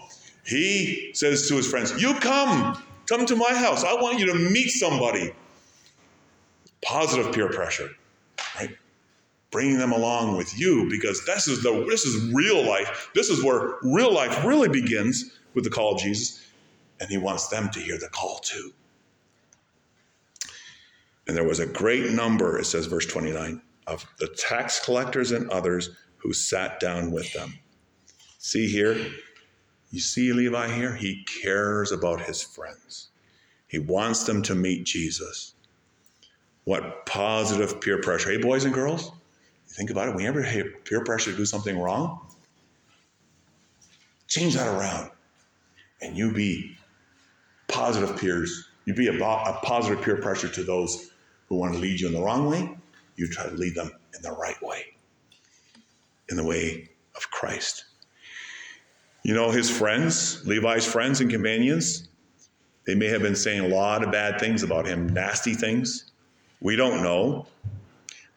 he 0.46 1.10
says 1.16 1.48
to 1.50 1.56
his 1.56 1.68
friends, 1.68 2.00
You 2.00 2.14
come, 2.20 2.80
come 3.08 3.26
to 3.26 3.36
my 3.36 3.56
house. 3.56 3.84
I 3.84 3.96
want 3.96 4.20
you 4.20 4.28
to 4.28 4.36
meet 4.36 4.70
somebody. 4.70 5.34
Positive 6.84 7.34
peer 7.34 7.50
pressure, 7.50 7.90
right? 8.56 8.78
Bringing 9.56 9.78
them 9.78 9.94
along 9.94 10.36
with 10.36 10.60
you 10.60 10.90
because 10.90 11.26
this 11.26 11.48
is 11.48 11.64
the 11.64 11.86
this 11.88 12.04
is 12.04 12.34
real 12.34 12.62
life. 12.62 13.10
This 13.16 13.30
is 13.30 13.42
where 13.42 13.76
real 13.84 14.14
life 14.14 14.44
really 14.44 14.68
begins 14.68 15.32
with 15.54 15.64
the 15.64 15.70
call 15.70 15.96
of 15.96 16.02
Jesus, 16.02 16.46
and 17.00 17.10
he 17.10 17.18
wants 17.18 17.48
them 17.48 17.70
to 17.70 17.80
hear 17.80 17.98
the 17.98 18.10
call 18.10 18.40
too. 18.40 18.74
And 21.26 21.38
there 21.38 21.48
was 21.48 21.60
a 21.60 21.66
great 21.66 22.12
number, 22.12 22.60
it 22.60 22.66
says, 22.66 22.86
verse 22.88 23.06
29, 23.06 23.62
of 23.88 24.06
the 24.20 24.28
tax 24.28 24.84
collectors 24.84 25.32
and 25.32 25.50
others 25.50 25.92
who 26.18 26.34
sat 26.34 26.82
down 26.82 27.12
with 27.12 27.32
them. 27.32 27.58
See 28.38 28.68
here, 28.68 28.98
you 29.90 30.02
see 30.02 30.34
Levi 30.34 30.68
here? 30.74 30.94
He 30.94 31.24
cares 31.42 31.94
about 31.94 32.20
his 32.20 32.44
friends. 32.44 33.12
He 33.68 33.80
wants 33.80 34.26
them 34.26 34.42
to 34.44 34.54
meet 34.54 34.84
Jesus. 34.84 35.54
What 36.66 37.06
positive 37.06 37.80
peer 37.80 38.02
pressure. 38.02 38.32
Hey, 38.32 38.38
boys 38.38 38.66
and 38.66 38.74
girls, 38.74 39.14
think 39.76 39.90
about 39.90 40.08
it. 40.08 40.16
When 40.16 40.24
you 40.24 40.30
ever 40.30 40.42
have 40.42 40.66
peer 40.86 41.04
pressure 41.04 41.32
to 41.32 41.38
do 41.38 41.46
something 41.46 41.78
wrong, 41.78 42.26
change 44.28 44.56
that 44.56 44.68
around 44.68 45.12
and 46.02 46.18
you 46.18 46.32
be 46.32 46.78
positive 47.68 48.18
peers. 48.18 48.70
You 48.86 48.94
be 48.94 49.08
a, 49.08 49.14
a 49.14 49.60
positive 49.64 50.04
peer 50.04 50.18
pressure 50.18 50.50
to 50.50 50.64
those 50.64 51.12
who 51.48 51.56
want 51.56 51.74
to 51.74 51.80
lead 51.80 52.00
you 52.00 52.08
in 52.08 52.14
the 52.14 52.22
wrong 52.22 52.50
way. 52.50 52.70
You 53.16 53.28
try 53.28 53.48
to 53.48 53.56
lead 53.56 53.76
them 53.76 53.92
in 54.16 54.22
the 54.22 54.32
right 54.32 54.62
way, 54.62 54.86
in 56.30 56.38
the 56.38 56.44
way 56.44 56.90
of 57.16 57.30
Christ. 57.32 57.86
You 59.24 59.34
know, 59.34 59.50
his 59.50 59.70
friends, 59.70 60.46
Levi's 60.46 60.86
friends 60.86 61.22
and 61.22 61.30
companions, 61.32 62.08
they 62.86 62.94
may 62.94 63.08
have 63.08 63.22
been 63.22 63.36
saying 63.36 63.62
a 63.62 63.68
lot 63.68 64.04
of 64.04 64.12
bad 64.12 64.40
things 64.40 64.62
about 64.62 64.86
him, 64.86 65.10
nasty 65.10 65.54
things. 65.54 66.12
We 66.62 66.76
don't 66.76 67.02
know. 67.02 67.48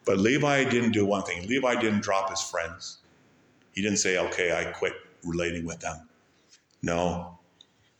But 0.05 0.19
Levi 0.19 0.63
didn't 0.65 0.91
do 0.91 1.05
one 1.05 1.23
thing. 1.23 1.47
Levi 1.47 1.79
didn't 1.79 2.01
drop 2.01 2.29
his 2.29 2.41
friends. 2.41 2.99
He 3.73 3.81
didn't 3.81 3.97
say, 3.97 4.17
okay, 4.17 4.51
I 4.51 4.71
quit 4.71 4.93
relating 5.23 5.65
with 5.65 5.79
them. 5.79 6.07
No, 6.81 7.37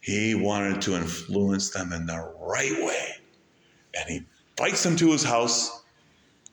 he 0.02 0.36
wanted 0.36 0.82
to 0.84 0.96
influence 0.96 1.70
them 1.70 1.94
in 1.94 2.06
the 2.06 2.34
right 2.40 2.84
way. 2.84 3.16
And 3.96 4.10
he 4.10 4.26
invites 4.58 4.84
them 4.84 4.96
to 4.98 5.12
his 5.12 5.24
house 5.24 5.84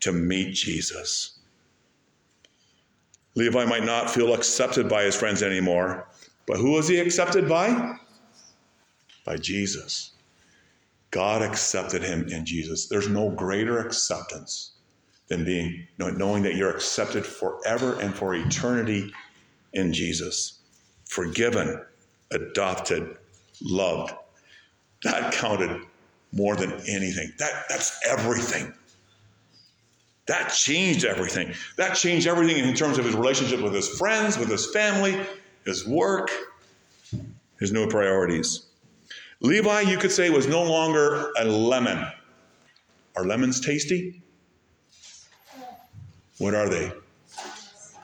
to 0.00 0.12
meet 0.12 0.54
Jesus. 0.54 1.38
Levi 3.34 3.64
might 3.64 3.84
not 3.84 4.10
feel 4.10 4.34
accepted 4.34 4.88
by 4.88 5.04
his 5.04 5.14
friends 5.14 5.42
anymore, 5.42 6.08
but 6.46 6.56
who 6.56 6.72
was 6.72 6.88
he 6.88 6.98
accepted 6.98 7.48
by? 7.48 7.96
By 9.24 9.36
Jesus. 9.36 10.12
God 11.10 11.42
accepted 11.42 12.02
him 12.02 12.28
in 12.28 12.44
Jesus. 12.44 12.86
There's 12.86 13.08
no 13.08 13.30
greater 13.30 13.78
acceptance 13.78 14.75
than 15.28 15.44
being 15.44 15.86
knowing 15.98 16.42
that 16.44 16.54
you're 16.54 16.70
accepted 16.70 17.24
forever 17.24 17.98
and 18.00 18.14
for 18.14 18.34
eternity 18.34 19.12
in 19.72 19.92
Jesus. 19.92 20.60
Forgiven, 21.06 21.82
adopted, 22.32 23.16
loved. 23.62 24.14
That 25.02 25.32
counted 25.32 25.82
more 26.32 26.56
than 26.56 26.72
anything. 26.88 27.32
That, 27.38 27.64
that's 27.68 27.98
everything. 28.06 28.72
That 30.26 30.48
changed 30.48 31.04
everything. 31.04 31.54
That 31.76 31.94
changed 31.94 32.26
everything 32.26 32.56
in 32.56 32.74
terms 32.74 32.98
of 32.98 33.04
his 33.04 33.14
relationship 33.14 33.60
with 33.60 33.74
his 33.74 33.88
friends, 33.88 34.36
with 34.36 34.48
his 34.48 34.70
family, 34.72 35.16
his 35.64 35.86
work, 35.86 36.30
his 37.60 37.72
new 37.72 37.88
priorities. 37.88 38.66
Levi, 39.40 39.82
you 39.82 39.98
could 39.98 40.10
say, 40.10 40.30
was 40.30 40.46
no 40.46 40.62
longer 40.62 41.30
a 41.38 41.44
lemon. 41.44 42.04
Are 43.16 43.24
lemons 43.24 43.60
tasty? 43.60 44.22
What 46.38 46.54
are 46.54 46.68
they? 46.68 46.92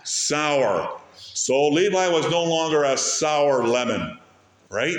Sour. 0.05 1.01
So 1.17 1.69
Levi 1.69 2.09
was 2.09 2.31
no 2.31 2.45
longer 2.45 2.85
a 2.85 2.97
sour 2.97 3.67
lemon, 3.67 4.19
right? 4.71 4.97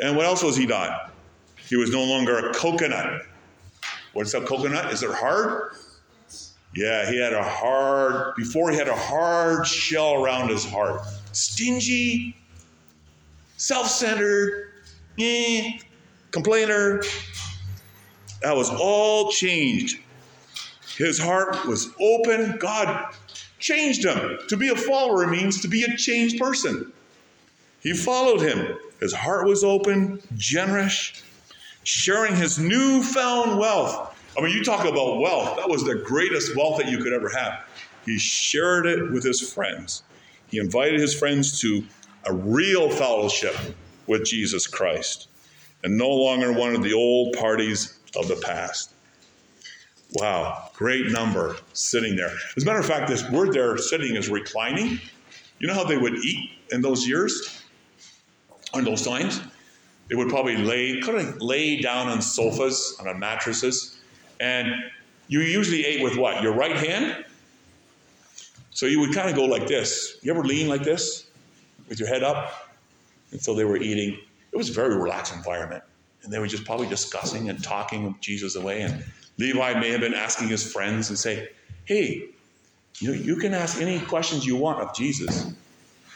And 0.00 0.16
what 0.16 0.26
else 0.26 0.42
was 0.42 0.56
he 0.56 0.66
not? 0.66 1.12
He 1.56 1.76
was 1.76 1.90
no 1.90 2.04
longer 2.04 2.38
a 2.38 2.54
coconut. 2.54 3.22
What's 4.12 4.34
a 4.34 4.40
coconut? 4.40 4.92
Is 4.92 5.02
it 5.02 5.10
hard? 5.10 5.72
Yeah, 6.74 7.10
he 7.10 7.20
had 7.20 7.32
a 7.32 7.42
hard, 7.42 8.34
before 8.36 8.70
he 8.70 8.76
had 8.76 8.88
a 8.88 8.96
hard 8.96 9.66
shell 9.66 10.14
around 10.14 10.48
his 10.48 10.64
heart. 10.64 11.02
Stingy, 11.32 12.36
self 13.56 13.88
centered, 13.88 14.72
eh, 15.18 15.78
complainer. 16.30 17.02
That 18.42 18.56
was 18.56 18.70
all 18.70 19.30
changed. 19.30 19.98
His 20.98 21.16
heart 21.16 21.64
was 21.64 21.90
open. 22.00 22.56
God 22.58 23.14
changed 23.60 24.04
him. 24.04 24.36
To 24.48 24.56
be 24.56 24.68
a 24.68 24.74
follower 24.74 25.28
means 25.28 25.60
to 25.60 25.68
be 25.68 25.84
a 25.84 25.96
changed 25.96 26.40
person. 26.40 26.92
He 27.80 27.92
followed 27.92 28.40
him. 28.40 28.76
His 28.98 29.12
heart 29.12 29.46
was 29.46 29.62
open, 29.62 30.20
generous, 30.36 31.22
sharing 31.84 32.34
his 32.34 32.58
newfound 32.58 33.60
wealth. 33.60 34.20
I 34.36 34.42
mean, 34.42 34.52
you 34.52 34.64
talk 34.64 34.80
about 34.80 35.20
wealth. 35.20 35.56
That 35.56 35.68
was 35.68 35.84
the 35.84 35.94
greatest 35.94 36.56
wealth 36.56 36.78
that 36.78 36.88
you 36.90 36.98
could 36.98 37.12
ever 37.12 37.28
have. 37.28 37.60
He 38.04 38.18
shared 38.18 38.86
it 38.86 39.12
with 39.12 39.22
his 39.22 39.52
friends. 39.52 40.02
He 40.48 40.58
invited 40.58 40.98
his 40.98 41.14
friends 41.14 41.60
to 41.60 41.84
a 42.24 42.32
real 42.32 42.90
fellowship 42.90 43.54
with 44.08 44.24
Jesus 44.24 44.66
Christ 44.66 45.28
and 45.84 45.96
no 45.96 46.08
longer 46.08 46.52
one 46.52 46.74
of 46.74 46.82
the 46.82 46.92
old 46.92 47.34
parties 47.34 48.00
of 48.16 48.26
the 48.26 48.36
past. 48.36 48.94
Wow, 50.14 50.70
great 50.74 51.06
number 51.10 51.56
sitting 51.74 52.16
there. 52.16 52.32
As 52.56 52.62
a 52.62 52.66
matter 52.66 52.78
of 52.78 52.86
fact, 52.86 53.08
this 53.08 53.28
word 53.30 53.52
there 53.52 53.76
sitting 53.76 54.16
is 54.16 54.28
reclining. 54.28 55.00
You 55.58 55.66
know 55.66 55.74
how 55.74 55.84
they 55.84 55.98
would 55.98 56.14
eat 56.24 56.50
in 56.72 56.80
those 56.80 57.06
years? 57.06 57.62
On 58.72 58.84
those 58.84 59.02
times? 59.04 59.40
They 60.08 60.14
would 60.14 60.30
probably 60.30 60.56
lay, 60.56 61.00
kind 61.00 61.18
of 61.18 61.42
lay 61.42 61.80
down 61.80 62.08
on 62.08 62.22
sofas, 62.22 62.96
on 63.00 63.18
mattresses, 63.18 64.00
and 64.40 64.72
you 65.28 65.40
usually 65.40 65.84
ate 65.84 66.02
with 66.02 66.16
what? 66.16 66.42
Your 66.42 66.54
right 66.54 66.76
hand? 66.76 67.24
So 68.70 68.86
you 68.86 69.00
would 69.00 69.12
kind 69.12 69.28
of 69.28 69.36
go 69.36 69.44
like 69.44 69.66
this. 69.66 70.16
You 70.22 70.32
ever 70.32 70.42
lean 70.42 70.68
like 70.68 70.82
this 70.82 71.26
with 71.88 71.98
your 71.98 72.08
head 72.08 72.22
up? 72.22 72.70
And 73.32 73.40
so 73.40 73.54
they 73.54 73.64
were 73.64 73.76
eating. 73.76 74.18
It 74.52 74.56
was 74.56 74.70
a 74.70 74.72
very 74.72 74.96
relaxed 74.96 75.34
environment. 75.34 75.82
And 76.22 76.32
they 76.32 76.38
were 76.38 76.46
just 76.46 76.64
probably 76.64 76.86
discussing 76.86 77.50
and 77.50 77.62
talking 77.62 78.04
with 78.04 78.20
Jesus 78.20 78.56
away. 78.56 78.82
And 78.82 79.04
Levi 79.38 79.78
may 79.78 79.90
have 79.90 80.00
been 80.00 80.14
asking 80.14 80.48
his 80.48 80.70
friends 80.70 81.08
and 81.08 81.18
say, 81.18 81.48
hey, 81.84 82.28
you, 82.98 83.08
know, 83.08 83.14
you 83.14 83.36
can 83.36 83.54
ask 83.54 83.80
any 83.80 84.00
questions 84.00 84.44
you 84.44 84.56
want 84.56 84.80
of 84.80 84.94
Jesus. 84.94 85.52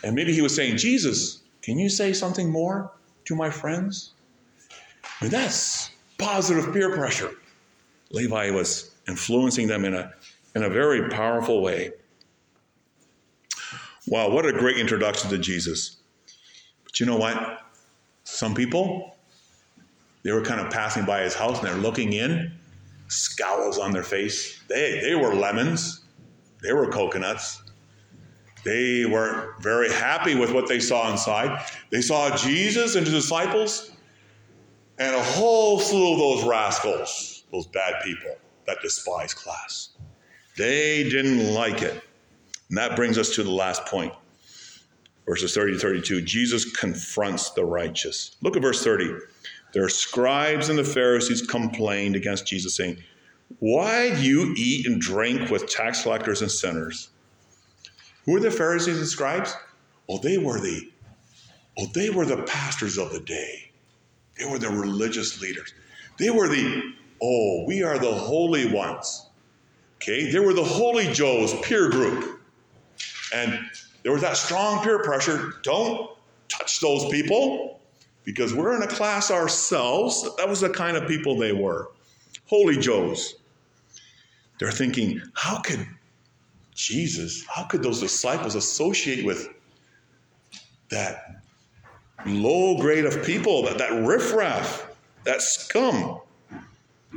And 0.03 0.15
maybe 0.15 0.33
he 0.33 0.43
was 0.43 0.55
saying, 0.55 0.77
Jesus, 0.77 1.41
can 1.63 1.79
you 1.79 1.89
say 1.89 2.13
something 2.13 2.51
more 2.51 2.93
to 3.27 3.37
my 3.37 3.49
friends? 3.51 4.13
Mean, 5.21 5.31
that's 5.31 5.91
positive 6.19 6.73
peer 6.73 6.95
pressure. 6.95 7.31
Levi 8.11 8.51
was 8.51 8.91
influencing 9.07 9.69
them 9.69 9.85
in 9.85 9.95
a, 9.95 10.13
in 10.57 10.65
a 10.65 10.69
very 10.69 11.09
powerful 11.09 11.63
way. 11.63 11.93
Wow, 14.09 14.31
what 14.31 14.45
a 14.45 14.53
great 14.53 14.79
introduction 14.79 15.31
to 15.31 15.39
Jesus. 15.39 15.97
But 16.85 16.99
you 16.99 17.07
know 17.07 17.17
what? 17.17 17.63
Some 18.25 18.55
people, 18.55 19.15
they 20.25 20.33
were 20.33 20.43
kind 20.43 20.61
of 20.61 20.73
passing 20.73 21.05
by 21.05 21.23
his 21.23 21.35
house 21.35 21.59
and 21.61 21.69
they're 21.69 21.77
looking 21.77 22.13
in 22.13 22.53
scowls 23.13 23.79
on 23.79 23.93
their 23.93 24.03
face. 24.03 24.61
They, 24.69 25.01
they 25.01 25.15
were 25.15 25.35
lemons, 25.35 26.05
they 26.63 26.73
were 26.73 26.89
coconuts. 26.89 27.63
They 28.65 29.05
weren't 29.05 29.61
very 29.61 29.91
happy 29.91 30.37
with 30.37 30.53
what 30.53 30.69
they 30.69 30.79
saw 30.79 31.11
inside. 31.11 31.67
They 31.91 32.01
saw 32.01 32.37
Jesus 32.37 32.95
and 32.95 33.05
his 33.05 33.15
disciples 33.15 33.91
and 34.99 35.17
a 35.17 35.23
whole 35.23 35.81
slew 35.81 36.13
of 36.13 36.19
those 36.19 36.45
rascals, 36.45 37.43
those 37.51 37.67
bad 37.67 38.03
people 38.05 38.37
that 38.67 38.79
despise 38.83 39.35
class. 39.35 39.91
They 40.57 41.03
didn't 41.09 41.53
like 41.55 41.83
it. 41.83 42.03
And 42.69 42.79
that 42.79 42.95
brings 42.95 43.19
us 43.19 43.35
to 43.35 43.43
the 43.43 43.51
last 43.51 43.85
point. 43.87 44.13
Verses 45.27 45.55
30 45.55 45.75
to 45.75 45.79
32. 45.79 46.23
Jesus 46.23 46.71
confronts 46.71 47.51
the 47.51 47.65
righteous. 47.65 48.37
Look 48.43 48.57
at 48.57 48.63
verse 48.63 48.85
30. 48.85 49.19
Their 49.73 49.89
scribes 49.89 50.69
and 50.69 50.79
the 50.79 50.85
Pharisees 50.85 51.43
complained 51.43 52.15
against 52.15 52.47
Jesus, 52.47 52.75
saying, 52.75 52.99
Why 53.59 54.15
do 54.15 54.23
you 54.23 54.55
eat 54.57 54.87
and 54.87 55.01
drink 55.01 55.51
with 55.51 55.69
tax 55.69 56.03
collectors 56.03 56.43
and 56.43 56.51
sinners? 56.51 57.11
Who 58.25 58.33
were 58.33 58.41
the 58.41 58.51
Pharisees 58.51 58.99
and 58.99 59.07
scribes? 59.07 59.55
Oh, 60.09 60.19
they 60.19 60.39
were 60.39 60.61
the 60.61 60.91
oh, 61.79 61.87
they 61.95 62.11
were 62.11 62.27
the 62.27 62.43
pastors 62.43 62.99
of 62.99 63.13
the 63.13 63.21
day. 63.21 63.71
They 64.39 64.45
were 64.45 64.59
the 64.59 64.69
religious 64.69 65.41
leaders. 65.41 65.73
They 66.19 66.31
were 66.31 66.49
the, 66.49 66.93
oh, 67.23 67.65
we 67.67 67.83
are 67.83 67.99
the 67.99 68.13
holy 68.13 68.71
ones. 68.73 69.27
Okay, 69.97 70.31
they 70.31 70.41
were 70.41 70.53
the 70.53 70.65
holy 70.65 71.13
Joes 71.13 71.55
peer 71.63 71.89
group. 71.89 72.41
And 73.35 73.59
there 74.03 74.13
was 74.13 74.23
that 74.23 74.37
strong 74.37 74.83
peer 74.83 74.99
pressure. 74.99 75.55
Don't 75.63 76.11
touch 76.49 76.81
those 76.81 77.07
people 77.11 77.81
because 78.25 78.55
we're 78.55 78.75
in 78.77 78.83
a 78.83 78.87
class 78.87 79.31
ourselves. 79.31 80.29
That 80.37 80.49
was 80.49 80.61
the 80.61 80.71
kind 80.71 80.97
of 80.97 81.09
people 81.09 81.37
they 81.37 81.53
were. 81.53 81.91
Holy 82.47 82.77
Joes. 82.77 83.37
They're 84.59 84.71
thinking, 84.71 85.21
how 85.35 85.61
could 85.61 85.87
Jesus, 86.75 87.45
how 87.47 87.65
could 87.65 87.83
those 87.83 88.01
disciples 88.01 88.55
associate 88.55 89.25
with 89.25 89.49
that 90.91 91.43
low 92.27 92.79
grade 92.79 93.05
of 93.05 93.25
people, 93.25 93.63
that, 93.65 93.79
that 93.79 94.05
riffraff, 94.07 94.87
that 95.25 95.43
scum, 95.43 96.21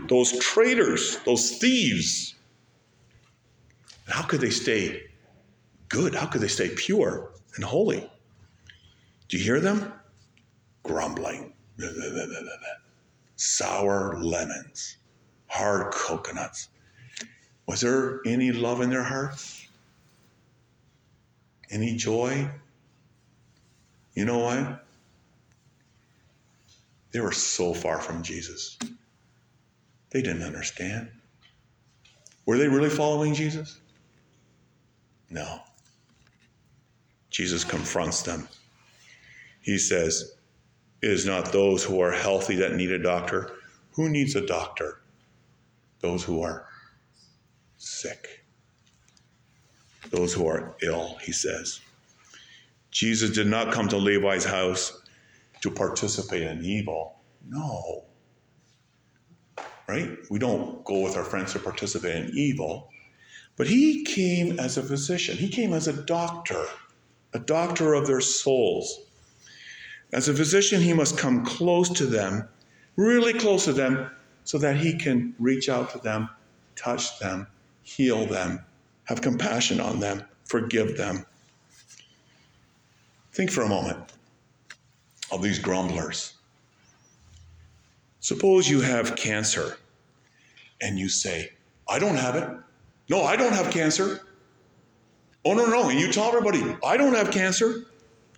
those 0.08 0.38
traitors, 0.40 1.20
those 1.26 1.58
thieves? 1.58 2.36
How 4.08 4.24
could 4.24 4.42
they 4.42 4.50
stay 4.50 5.04
good? 5.90 6.16
How 6.16 6.26
could 6.26 6.42
they 6.42 6.48
stay 6.48 6.70
pure 6.70 7.32
and 7.56 7.64
holy? 7.64 8.10
Do 9.30 9.38
you 9.38 9.44
hear 9.44 9.60
them? 9.60 9.94
Grumbling, 10.86 11.52
sour 13.36 14.22
lemons, 14.22 14.98
hard 15.48 15.92
coconuts. 15.92 16.70
Was 17.68 17.82
there 17.82 18.22
any 18.26 18.52
love 18.52 18.82
in 18.82 18.92
their 18.92 19.04
hearts? 19.04 19.68
Any 21.72 21.96
joy? 21.96 22.48
You 24.14 24.26
know 24.26 24.38
what? 24.38 24.86
They 27.12 27.20
were 27.20 27.32
so 27.32 27.74
far 27.74 28.00
from 28.00 28.22
Jesus. 28.22 28.78
They 30.12 30.22
didn't 30.22 30.44
understand. 30.44 31.10
Were 32.46 32.60
they 32.60 32.68
really 32.68 32.92
following 32.92 33.34
Jesus? 33.34 33.80
No. 35.32 35.62
Jesus 37.32 37.64
confronts 37.64 38.22
them. 38.22 38.48
He 39.62 39.80
says, 39.80 40.35
It 41.06 41.12
is 41.12 41.24
not 41.24 41.52
those 41.52 41.84
who 41.84 42.02
are 42.02 42.12
healthy 42.12 42.56
that 42.56 42.74
need 42.74 42.92
a 42.92 42.98
doctor. 42.98 43.52
Who 43.92 44.10
needs 44.10 44.36
a 44.36 44.44
doctor? 44.44 45.02
Those 46.00 46.24
who 46.24 46.42
are 46.42 46.66
sick. 47.78 48.44
Those 50.10 50.34
who 50.34 50.48
are 50.48 50.76
ill, 50.82 51.16
he 51.22 51.32
says. 51.32 51.80
Jesus 52.90 53.30
did 53.30 53.46
not 53.46 53.72
come 53.72 53.88
to 53.90 53.98
Levi's 53.98 54.46
house 54.46 55.00
to 55.62 55.70
participate 55.70 56.42
in 56.42 56.66
evil. 56.66 57.20
No. 57.48 58.06
Right? 59.88 60.18
We 60.32 60.40
don't 60.40 60.84
go 60.86 61.02
with 61.02 61.18
our 61.18 61.24
friends 61.24 61.54
to 61.54 61.60
participate 61.60 62.16
in 62.16 62.32
evil. 62.36 62.90
But 63.58 63.68
he 63.68 64.04
came 64.06 64.60
as 64.60 64.76
a 64.78 64.82
physician, 64.82 65.38
he 65.38 65.50
came 65.50 65.72
as 65.72 65.88
a 65.88 65.94
doctor, 65.94 66.66
a 67.32 67.38
doctor 67.38 67.94
of 67.94 68.08
their 68.08 68.22
souls. 68.22 69.05
As 70.14 70.30
a 70.30 70.34
physician, 70.34 70.82
he 70.82 70.94
must 70.94 71.18
come 71.18 71.44
close 71.46 71.90
to 71.90 72.06
them, 72.06 72.48
really 72.96 73.34
close 73.34 73.66
to 73.66 73.74
them, 73.74 74.10
so 74.44 74.58
that 74.60 74.78
he 74.78 74.98
can 74.98 75.34
reach 75.40 75.70
out 75.70 75.90
to 75.92 75.98
them, 76.00 76.30
touch 76.76 77.20
them, 77.20 77.48
heal 77.84 78.26
them, 78.26 78.64
have 79.06 79.22
compassion 79.22 79.80
on 79.80 80.00
them, 80.00 80.24
forgive 80.46 80.98
them. 80.98 81.26
Think 83.34 83.52
for 83.52 83.64
a 83.64 83.68
moment 83.68 84.14
of 85.32 85.42
these 85.42 85.60
grumblers. 85.60 86.36
Suppose 88.20 88.70
you 88.70 88.82
have 88.82 89.16
cancer 89.16 89.78
and 90.82 90.98
you 90.98 91.10
say, 91.10 91.52
I 91.88 92.00
don't 92.00 92.16
have 92.16 92.36
it. 92.36 92.50
No, 93.10 93.24
I 93.24 93.36
don't 93.36 93.54
have 93.54 93.72
cancer. 93.72 94.22
Oh, 95.44 95.54
no, 95.54 95.66
no. 95.68 95.90
And 95.90 96.00
you 96.00 96.12
tell 96.12 96.26
everybody, 96.26 96.76
I 96.84 96.98
don't 96.98 97.14
have 97.14 97.30
cancer. 97.30 97.86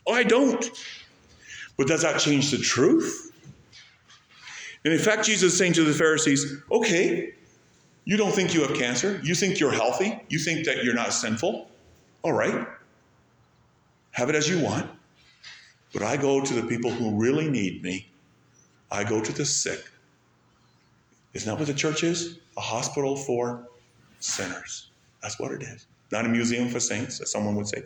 I 0.10 0.23
don't. 0.23 0.69
But 1.77 1.87
does 1.87 2.01
that 2.01 2.19
change 2.19 2.51
the 2.51 2.57
truth? 2.57 3.31
And 4.83 4.93
in 4.93 4.99
fact, 4.99 5.25
Jesus 5.25 5.53
is 5.53 5.57
saying 5.57 5.73
to 5.73 5.83
the 5.83 5.93
Pharisees, 5.93 6.61
okay, 6.71 7.33
you 8.05 8.15
don't 8.15 8.31
think 8.31 8.53
you 8.53 8.61
have 8.61 8.75
cancer. 8.75 9.19
You 9.23 9.35
think 9.35 9.59
you're 9.59 9.71
healthy. 9.71 10.19
You 10.29 10.39
think 10.39 10.65
that 10.65 10.83
you're 10.83 10.95
not 10.95 11.13
sinful. 11.13 11.69
All 12.23 12.31
right. 12.31 12.67
Have 14.11 14.29
it 14.29 14.35
as 14.35 14.49
you 14.49 14.59
want. 14.59 14.89
But 15.93 16.03
I 16.03 16.17
go 16.17 16.41
to 16.41 16.53
the 16.53 16.63
people 16.63 16.89
who 16.89 17.19
really 17.19 17.49
need 17.49 17.83
me. 17.83 18.07
I 18.91 19.03
go 19.03 19.21
to 19.21 19.31
the 19.31 19.45
sick. 19.45 19.83
Isn't 21.33 21.51
that 21.51 21.57
what 21.59 21.67
the 21.67 21.73
church 21.73 22.03
is? 22.03 22.39
A 22.55 22.61
hospital 22.61 23.15
for 23.15 23.67
sinners. 24.19 24.89
That's 25.21 25.39
what 25.39 25.51
it 25.51 25.61
is. 25.61 25.85
Not 26.11 26.25
a 26.25 26.29
museum 26.29 26.69
for 26.69 26.79
saints, 26.79 27.19
as 27.19 27.31
someone 27.31 27.55
would 27.55 27.67
say. 27.67 27.83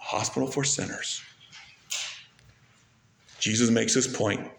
A 0.00 0.04
hospital 0.04 0.50
for 0.50 0.64
sinners. 0.64 1.22
Jesus 3.46 3.70
makes 3.70 3.94
his 3.94 4.08
point. 4.08 4.50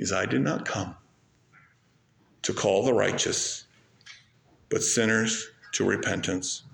Says, 0.00 0.12
I 0.12 0.26
did 0.26 0.40
not 0.40 0.64
come 0.64 0.96
to 2.42 2.52
call 2.52 2.82
the 2.82 2.92
righteous, 2.92 3.66
but 4.68 4.82
sinners 4.82 5.48
to 5.74 5.84
repentance. 5.84 6.64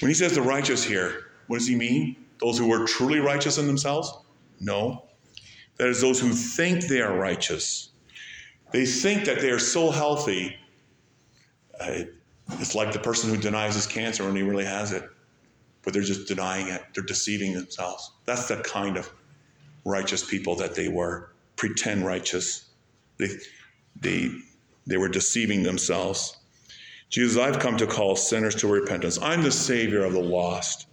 When 0.00 0.08
he 0.08 0.14
says 0.14 0.34
the 0.34 0.42
righteous 0.42 0.82
here, 0.82 1.30
what 1.46 1.58
does 1.58 1.68
he 1.68 1.76
mean? 1.76 2.16
Those 2.40 2.58
who 2.58 2.72
are 2.72 2.84
truly 2.86 3.20
righteous 3.20 3.56
in 3.56 3.68
themselves? 3.68 4.12
No. 4.58 5.04
That 5.76 5.86
is 5.86 6.00
those 6.00 6.18
who 6.18 6.30
think 6.30 6.88
they 6.88 7.02
are 7.02 7.16
righteous. 7.16 7.90
They 8.72 8.84
think 8.84 9.26
that 9.26 9.40
they 9.40 9.50
are 9.50 9.60
so 9.60 9.92
healthy. 9.92 10.56
Uh, 11.78 12.00
it's 12.58 12.74
like 12.74 12.92
the 12.92 12.98
person 12.98 13.30
who 13.30 13.36
denies 13.36 13.76
his 13.76 13.86
cancer 13.86 14.24
when 14.24 14.34
he 14.34 14.42
really 14.42 14.64
has 14.64 14.90
it, 14.90 15.08
but 15.82 15.92
they're 15.92 16.02
just 16.02 16.26
denying 16.26 16.66
it. 16.66 16.82
They're 16.94 17.04
deceiving 17.04 17.52
themselves. 17.52 18.10
That's 18.24 18.48
the 18.48 18.56
kind 18.56 18.96
of 18.96 19.12
righteous 19.84 20.24
people 20.24 20.56
that 20.56 20.74
they 20.74 20.88
were, 20.88 21.30
pretend 21.56 22.04
righteous. 22.06 22.70
They, 23.18 23.28
they, 24.00 24.30
they 24.86 24.96
were 24.96 25.08
deceiving 25.08 25.62
themselves. 25.62 26.36
Jesus, 27.10 27.40
I've 27.40 27.58
come 27.58 27.76
to 27.76 27.86
call 27.86 28.16
sinners 28.16 28.54
to 28.56 28.68
repentance. 28.68 29.18
I'm 29.22 29.42
the 29.42 29.52
Savior 29.52 30.04
of 30.04 30.12
the 30.12 30.22
lost. 30.22 30.88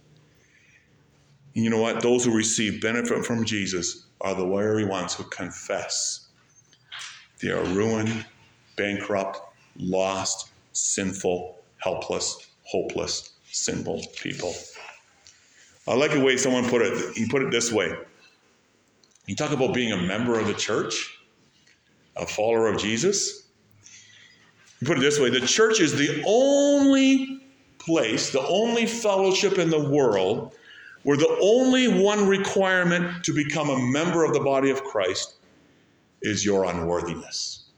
And 1.54 1.64
you 1.64 1.70
know 1.70 1.80
what? 1.80 2.00
Those 2.00 2.24
who 2.24 2.34
receive 2.34 2.80
benefit 2.80 3.24
from 3.24 3.44
Jesus 3.44 4.06
are 4.20 4.34
the 4.34 4.46
very 4.46 4.84
ones 4.84 5.14
who 5.14 5.24
confess. 5.24 6.28
They 7.40 7.50
are 7.50 7.64
ruined, 7.64 8.24
bankrupt, 8.76 9.40
lost, 9.76 10.50
sinful, 10.72 11.58
helpless, 11.78 12.46
hopeless, 12.62 13.32
sinful 13.50 14.04
people. 14.16 14.54
I 15.88 15.94
like 15.94 16.12
the 16.12 16.20
way 16.20 16.36
someone 16.36 16.68
put 16.68 16.82
it. 16.82 17.16
He 17.16 17.26
put 17.28 17.42
it 17.42 17.50
this 17.50 17.72
way. 17.72 17.92
You 19.32 19.36
talk 19.36 19.52
about 19.52 19.72
being 19.72 19.92
a 19.92 19.96
member 19.96 20.38
of 20.38 20.46
the 20.46 20.52
church, 20.52 21.18
a 22.16 22.26
follower 22.26 22.68
of 22.68 22.78
Jesus. 22.78 23.44
He 24.78 24.84
put 24.84 24.98
it 24.98 25.00
this 25.00 25.18
way 25.18 25.30
the 25.30 25.40
church 25.40 25.80
is 25.80 25.96
the 25.96 26.22
only 26.26 27.40
place, 27.78 28.30
the 28.30 28.46
only 28.46 28.84
fellowship 28.84 29.56
in 29.56 29.70
the 29.70 29.88
world 29.88 30.54
where 31.04 31.16
the 31.16 31.34
only 31.40 31.88
one 31.88 32.28
requirement 32.28 33.24
to 33.24 33.32
become 33.32 33.70
a 33.70 33.78
member 33.78 34.22
of 34.22 34.34
the 34.34 34.40
body 34.40 34.68
of 34.68 34.84
Christ 34.84 35.36
is 36.20 36.44
your 36.44 36.66
unworthiness. 36.66 37.70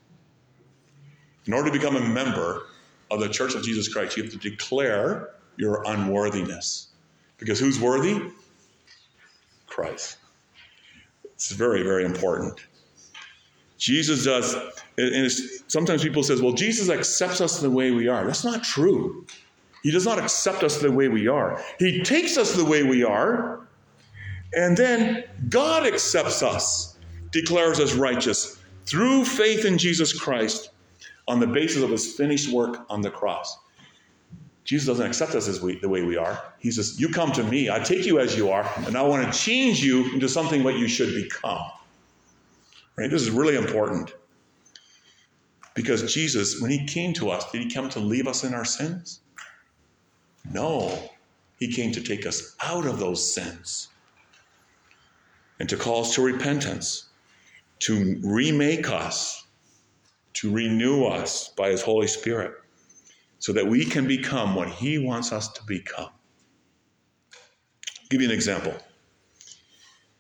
In 1.47 1.53
order 1.53 1.71
to 1.71 1.79
become 1.79 1.95
a 1.95 2.05
member 2.05 2.67
of 3.13 3.21
the 3.21 3.29
church 3.29 3.55
of 3.55 3.63
Jesus 3.63 3.87
Christ, 3.87 4.17
you 4.17 4.25
have 4.25 4.33
to 4.33 4.39
declare 4.39 5.31
your 5.57 5.85
unworthiness. 5.87 6.89
Because 7.39 7.61
who's 7.61 7.79
worthy? 7.79 8.33
Christ. 9.69 10.17
It's 11.35 11.53
very, 11.53 11.83
very 11.83 12.05
important. 12.05 12.61
Jesus 13.79 14.25
does, 14.25 14.55
and 14.97 15.31
sometimes 15.69 16.03
people 16.03 16.23
says, 16.23 16.41
well, 16.41 16.53
Jesus 16.53 16.89
accepts 16.89 17.41
us 17.41 17.61
the 17.61 17.71
way 17.71 17.91
we 17.91 18.09
are. 18.09 18.25
That's 18.25 18.45
not 18.45 18.63
true. 18.63 19.27
He 19.83 19.91
does 19.91 20.07
not 20.07 20.19
accept 20.19 20.63
us 20.63 20.79
the 20.79 20.91
way 20.91 21.09
we 21.09 21.29
are. 21.29 21.63
He 21.79 22.03
takes 22.03 22.39
us 22.39 22.55
the 22.55 22.65
way 22.65 22.83
we 22.83 23.05
are, 23.05 23.67
and 24.55 24.77
then 24.77 25.25
God 25.49 25.87
accepts 25.87 26.43
us, 26.43 26.97
declares 27.33 27.81
us 27.81 27.95
righteous 27.95 28.59
through 28.87 29.25
faith 29.25 29.65
in 29.65 29.77
Jesus 29.77 30.19
Christ 30.19 30.71
on 31.27 31.41
the 31.41 31.47
basis 31.47 31.83
of 31.83 31.91
his 31.91 32.15
finished 32.15 32.51
work 32.53 32.87
on 32.89 33.03
the 33.03 33.11
cross. 33.11 33.59
Jesus 34.65 34.87
doesn't 34.87 35.07
accept 35.07 35.35
us 35.35 35.47
as 35.47 35.61
we, 35.61 35.79
the 35.79 35.89
way 35.89 36.03
we 36.03 36.17
are. 36.17 36.43
He 36.59 36.71
says, 36.71 36.99
You 36.99 37.11
come 37.11 37.33
to 37.33 37.45
me, 37.45 37.69
I 37.69 37.81
take 37.81 38.07
you 38.07 38.19
as 38.19 38.37
you 38.37 38.51
are, 38.51 38.71
and 38.87 38.97
I 38.97 39.03
want 39.03 39.31
to 39.31 39.39
change 39.39 39.83
you 39.83 40.13
into 40.15 40.29
something 40.29 40.65
what 40.65 40.77
you 40.77 40.89
should 40.89 41.15
become. 41.15 41.71
Right? 42.97 43.11
This 43.11 43.23
is 43.23 43.31
really 43.31 43.57
important. 43.57 44.15
Because 45.75 46.13
Jesus, 46.13 46.61
when 46.61 46.71
he 46.71 46.87
came 46.87 47.13
to 47.15 47.31
us, 47.31 47.51
did 47.51 47.63
he 47.63 47.71
come 47.71 47.91
to 47.91 48.01
leave 48.01 48.27
us 48.27 48.45
in 48.45 48.55
our 48.55 48.65
sins? 48.65 49.21
No, 50.51 51.11
he 51.59 51.73
came 51.73 51.93
to 51.93 52.03
take 52.03 52.27
us 52.27 52.55
out 52.63 52.87
of 52.87 52.99
those 52.99 53.35
sins 53.35 53.89
and 55.59 55.69
to 55.69 55.77
call 55.77 56.03
us 56.03 56.15
to 56.15 56.23
repentance, 56.23 57.09
to 57.81 58.21
remake 58.23 58.89
us, 58.89 59.45
to 60.35 60.53
renew 60.53 61.05
us 61.05 61.49
by 61.49 61.71
his 61.71 61.83
Holy 61.83 62.07
Spirit, 62.07 62.53
so 63.45 63.53
that 63.53 63.67
we 63.67 63.85
can 63.85 64.07
become 64.07 64.55
what 64.55 64.71
he 64.71 64.97
wants 64.97 65.31
us 65.31 65.49
to 65.49 65.63
become. 65.65 66.09
I'll 67.29 68.09
give 68.09 68.23
you 68.23 68.29
an 68.29 68.35
example. 68.35 68.73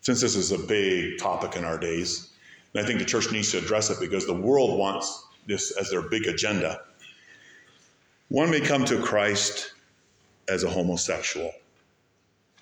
Since 0.03 0.21
this 0.21 0.37
is 0.37 0.53
a 0.53 0.59
big 0.59 1.17
topic 1.17 1.57
in 1.57 1.65
our 1.65 1.79
days, 1.79 2.33
and 2.75 2.85
I 2.85 2.87
think 2.87 2.99
the 2.99 3.07
church 3.07 3.33
needs 3.33 3.51
to 3.53 3.57
address 3.57 3.89
it 3.89 3.99
because 3.99 4.27
the 4.27 4.35
world 4.35 4.79
wants 4.79 5.27
this 5.47 5.71
as 5.71 5.89
their 5.89 6.03
big 6.03 6.27
agenda. 6.27 6.83
One 8.29 8.51
may 8.51 8.61
come 8.61 8.85
to 8.85 9.01
Christ 9.01 9.73
as 10.47 10.63
a 10.63 10.69
homosexual. 10.69 11.51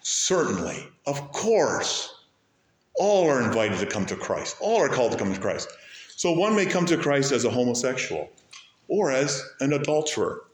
Certainly, 0.03 0.87
of 1.09 1.33
course, 1.33 2.21
all 2.95 3.29
are 3.29 3.43
invited 3.43 3.81
to 3.81 3.87
come 3.87 4.07
to 4.07 4.15
Christ. 4.15 4.59
All 4.61 4.81
are 4.81 4.89
called 4.89 5.11
to 5.11 5.19
come 5.19 5.35
to 5.35 5.41
Christ. 5.41 5.69
So 6.11 6.31
one 6.31 6.55
may 6.55 6.67
come 6.67 6.87
to 6.87 6.97
Christ 6.97 7.33
as 7.33 7.45
a 7.45 7.51
homosexual 7.51 8.31
or 8.87 9.11
as 9.11 9.45
an 9.59 9.73
adulterer. 9.73 10.45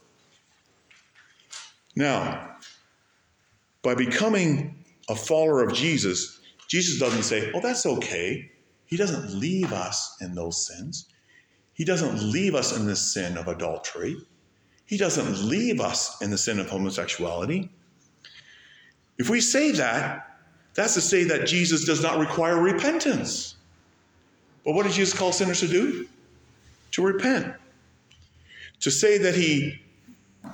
Now, 1.99 2.55
by 3.83 3.97
becoming 3.97 4.85
a 5.09 5.17
follower 5.17 5.65
of 5.65 5.75
Jesus, 5.75 6.39
Jesus 6.69 7.01
doesn't 7.01 7.25
say, 7.25 7.51
oh, 7.53 7.61
that's 7.61 7.87
okay. 7.87 8.53
He 8.87 8.97
doesn't 8.97 9.35
leave 9.35 9.73
us 9.73 10.17
in 10.21 10.37
those 10.37 10.65
sins. 10.65 11.07
He 11.75 11.85
doesn't 11.85 12.23
leave 12.31 12.55
us 12.55 12.77
in 12.77 12.87
the 12.87 12.95
sin 12.95 13.37
of 13.37 13.49
adultery. 13.49 14.17
He 14.87 14.97
doesn't 14.97 15.45
leave 15.45 15.81
us 15.81 16.23
in 16.23 16.31
the 16.31 16.39
sin 16.39 16.61
of 16.61 16.71
homosexuality. 16.71 17.69
If 19.19 19.29
we 19.29 19.41
say 19.41 19.73
that, 19.73 20.39
that's 20.75 20.95
to 20.95 21.01
say 21.01 21.25
that 21.25 21.49
Jesus 21.49 21.85
does 21.85 22.01
not 22.01 22.21
require 22.21 22.61
repentance. 22.61 23.57
But 24.65 24.75
what 24.75 24.85
did 24.85 24.93
Jesus 24.93 25.19
call 25.19 25.33
sinners 25.33 25.59
to 25.61 25.67
do? 25.67 26.07
To 26.93 27.03
repent. 27.03 27.57
To 28.83 28.91
say 28.93 29.19
that 29.19 29.35
he 29.35 29.81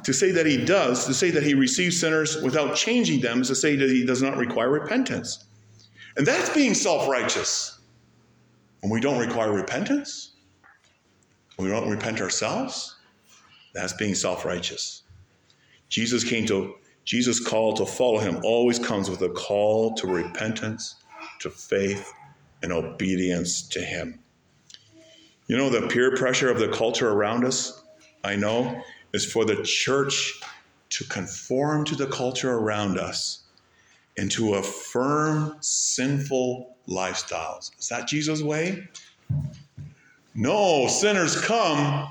to 0.03 0.13
say 0.13 0.31
that 0.33 0.47
he 0.47 0.65
does, 0.65 1.07
to 1.07 1.15
say 1.15 1.31
that 1.31 1.43
he 1.43 1.55
receives 1.55 2.01
sinners 2.01 2.43
without 2.43 2.75
changing 2.75 3.21
them 3.21 3.41
is 3.41 3.49
to 3.49 3.55
say 3.55 3.77
that 3.77 3.89
he 3.89 4.05
does 4.05 4.23
not 4.23 4.37
require 4.37 4.71
repentance. 4.71 5.45
And 6.17 6.27
that's 6.27 6.53
being 6.55 6.75
self-righteous. 6.75 7.79
When 8.81 8.91
we 8.91 9.01
don't 9.01 9.19
require 9.19 9.53
repentance, 9.53 10.33
we 11.59 11.69
don't 11.69 11.89
repent 11.89 12.21
ourselves, 12.21 12.97
that's 13.73 13.93
being 13.93 14.15
self-righteous. 14.15 15.03
Jesus 15.89 16.25
came 16.25 16.47
to 16.47 16.75
Jesus' 17.05 17.41
call 17.41 17.75
to 17.75 17.87
follow 17.87 18.19
him 18.19 18.41
always 18.45 18.79
comes 18.79 19.11
with 19.11 19.23
a 19.23 19.29
call 19.29 19.95
to 19.95 20.07
repentance, 20.07 20.97
to 21.41 21.51
faith, 21.51 22.13
and 22.63 22.73
obedience 22.73 23.63
to 23.69 23.81
him. 23.81 24.19
You 25.47 25.57
know, 25.57 25.69
the 25.69 25.87
peer 25.89 26.17
pressure 26.17 26.51
of 26.51 26.59
the 26.59 26.69
culture 26.69 27.11
around 27.11 27.45
us, 27.45 27.83
I 28.25 28.37
know, 28.37 28.83
is 29.15 29.25
for 29.25 29.45
the 29.45 29.62
church 29.62 30.41
to 30.91 31.05
conform 31.05 31.85
to 31.85 31.95
the 31.95 32.07
culture 32.09 32.53
around 32.53 32.99
us 32.99 33.45
and 34.19 34.31
to 34.33 34.55
affirm 34.55 35.57
sinful 35.61 36.77
lifestyles. 36.89 37.71
Is 37.79 37.89
that 37.89 38.09
Jesus' 38.09 38.43
way? 38.43 38.89
No, 40.35 40.89
sinners 40.89 41.41
come, 41.41 42.11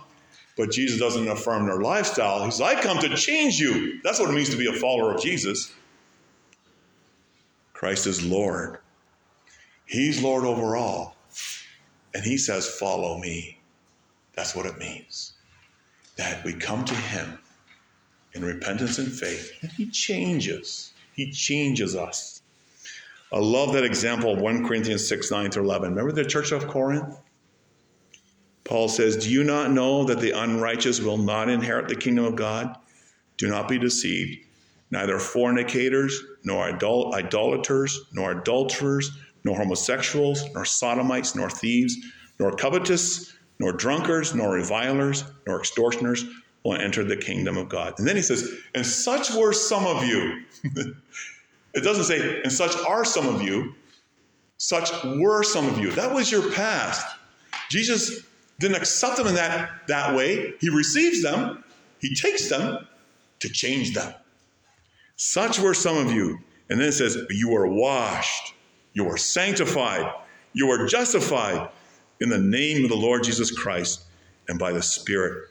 but 0.56 0.72
Jesus 0.72 0.98
doesn't 0.98 1.28
affirm 1.28 1.66
their 1.66 1.82
lifestyle. 1.82 2.46
He 2.46 2.52
says, 2.52 2.62
I 2.62 2.82
come 2.82 3.00
to 3.00 3.16
change 3.18 3.60
you. 3.60 4.02
That's 4.02 4.20
what 4.20 4.30
it 4.30 4.34
means 4.34 4.50
to 4.52 4.58
be 4.58 4.68
a 4.68 4.80
follower 4.80 5.14
of 5.14 5.22
Jesus. 5.22 5.74
Christ 7.74 8.08
is 8.08 8.26
Lord. 8.26 8.78
He's 9.86 10.24
Lord 10.24 10.46
over 10.46 10.78
all. 10.78 11.18
And 12.14 12.24
he 12.24 12.38
says, 12.38 12.66
Follow 12.80 13.18
me. 13.18 13.60
That's 14.36 14.56
what 14.56 14.66
it 14.66 14.78
means. 14.78 15.33
That 16.16 16.44
we 16.44 16.54
come 16.54 16.86
to 16.86 16.96
him 16.96 17.40
in 18.34 18.44
repentance 18.46 18.98
and 19.00 19.12
faith, 19.12 19.52
and 19.62 19.72
he 19.72 19.90
changes. 19.90 20.94
He 21.14 21.32
changes 21.32 21.96
us. 21.96 22.42
I 23.32 23.40
love 23.40 23.74
that 23.74 23.84
example 23.84 24.34
of 24.34 24.42
1 24.42 24.68
Corinthians 24.68 25.08
6 25.08 25.32
9 25.32 25.52
through 25.52 25.64
11. 25.64 25.90
Remember 25.90 26.12
the 26.12 26.28
church 26.28 26.52
of 26.52 26.68
Corinth? 26.68 27.18
Paul 28.64 28.88
says, 28.88 29.18
Do 29.18 29.30
you 29.30 29.44
not 29.44 29.72
know 29.72 30.04
that 30.06 30.20
the 30.20 30.32
unrighteous 30.32 31.02
will 31.02 31.18
not 31.18 31.50
inherit 31.50 31.88
the 31.88 31.96
kingdom 31.96 32.26
of 32.26 32.36
God? 32.36 32.78
Do 33.38 33.50
not 33.50 33.68
be 33.68 33.78
deceived. 33.78 34.46
Neither 34.92 35.18
fornicators, 35.18 36.24
nor 36.44 36.66
idol- 36.66 37.14
idolaters, 37.16 38.00
nor 38.14 38.32
adulterers, 38.32 39.12
nor 39.44 39.58
homosexuals, 39.58 40.46
nor 40.54 40.66
sodomites, 40.66 41.36
nor 41.36 41.50
thieves, 41.50 41.98
nor 42.40 42.56
covetous, 42.56 43.33
nor 43.60 43.72
drunkards, 43.72 44.34
nor 44.34 44.54
revilers, 44.54 45.24
nor 45.48 45.60
extortioners 45.60 46.26
will 46.64 46.76
enter 46.76 47.04
the 47.04 47.18
kingdom 47.18 47.58
of 47.58 47.70
God. 47.70 47.94
And 47.98 48.08
then 48.08 48.16
he 48.16 48.22
says, 48.22 48.50
And 48.74 48.86
such 48.86 49.32
were 49.34 49.54
some 49.54 49.86
of 49.86 50.04
you. 50.04 50.44
it 51.74 51.84
doesn't 51.84 52.06
say, 52.06 52.42
And 52.42 52.52
such 52.52 52.76
are 52.88 53.06
some 53.06 53.28
of 53.28 53.42
you. 53.42 53.76
Such 54.58 54.92
were 55.04 55.44
some 55.44 55.68
of 55.68 55.80
you. 55.80 55.92
That 55.92 56.14
was 56.14 56.32
your 56.32 56.52
past. 56.52 57.06
Jesus 57.70 58.24
didn't 58.60 58.78
accept 58.78 59.18
them 59.18 59.28
in 59.28 59.36
that, 59.36 59.88
that 59.88 60.16
way. 60.16 60.54
He 60.60 60.70
receives 60.70 61.22
them, 61.22 61.64
he 62.00 62.16
takes 62.16 62.50
them 62.50 62.88
to 63.40 63.50
change 63.50 63.94
them. 63.94 64.14
Such 65.16 65.60
were 65.60 65.74
some 65.74 65.98
of 65.98 66.12
you. 66.14 66.40
And 66.70 66.80
then 66.80 66.90
it 66.90 66.94
says, 66.94 67.18
You 67.30 67.50
were 67.50 67.68
washed, 67.68 68.54
you 68.94 69.04
were 69.04 69.18
sanctified, 69.18 70.12
you 70.54 70.68
were 70.68 70.88
justified 70.88 71.70
in 72.24 72.30
the 72.30 72.38
name 72.38 72.86
of 72.86 72.90
the 72.90 72.96
Lord 72.96 73.22
Jesus 73.22 73.52
Christ 73.52 74.06
and 74.48 74.58
by 74.58 74.72
the 74.72 74.82
Spirit 74.82 75.50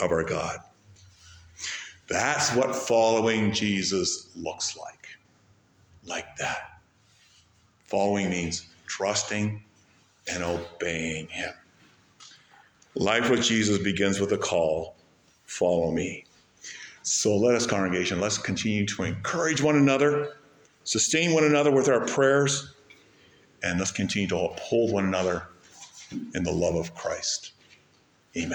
of 0.00 0.10
our 0.10 0.24
God. 0.24 0.58
That's 2.08 2.54
what 2.54 2.74
following 2.74 3.52
Jesus 3.52 4.30
looks 4.34 4.78
like. 4.78 5.08
Like 6.06 6.34
that. 6.38 6.80
Following 7.84 8.30
means 8.30 8.66
trusting 8.86 9.62
and 10.32 10.42
obeying 10.42 11.26
Him. 11.28 11.52
Life 12.94 13.28
with 13.28 13.42
Jesus 13.42 13.76
begins 13.76 14.18
with 14.18 14.32
a 14.32 14.38
call 14.38 14.96
follow 15.44 15.90
me. 15.90 16.24
So 17.02 17.36
let 17.36 17.54
us, 17.54 17.66
congregation, 17.66 18.20
let's 18.20 18.38
continue 18.38 18.86
to 18.86 19.02
encourage 19.02 19.60
one 19.60 19.76
another, 19.76 20.36
sustain 20.84 21.34
one 21.34 21.44
another 21.44 21.70
with 21.70 21.90
our 21.90 22.06
prayers, 22.06 22.74
and 23.62 23.78
let's 23.78 23.92
continue 23.92 24.28
to 24.28 24.38
uphold 24.38 24.92
one 24.92 25.04
another 25.04 25.48
in 26.10 26.42
the 26.42 26.52
love 26.52 26.76
of 26.76 26.94
Christ. 26.94 27.52
Amen. 28.36 28.52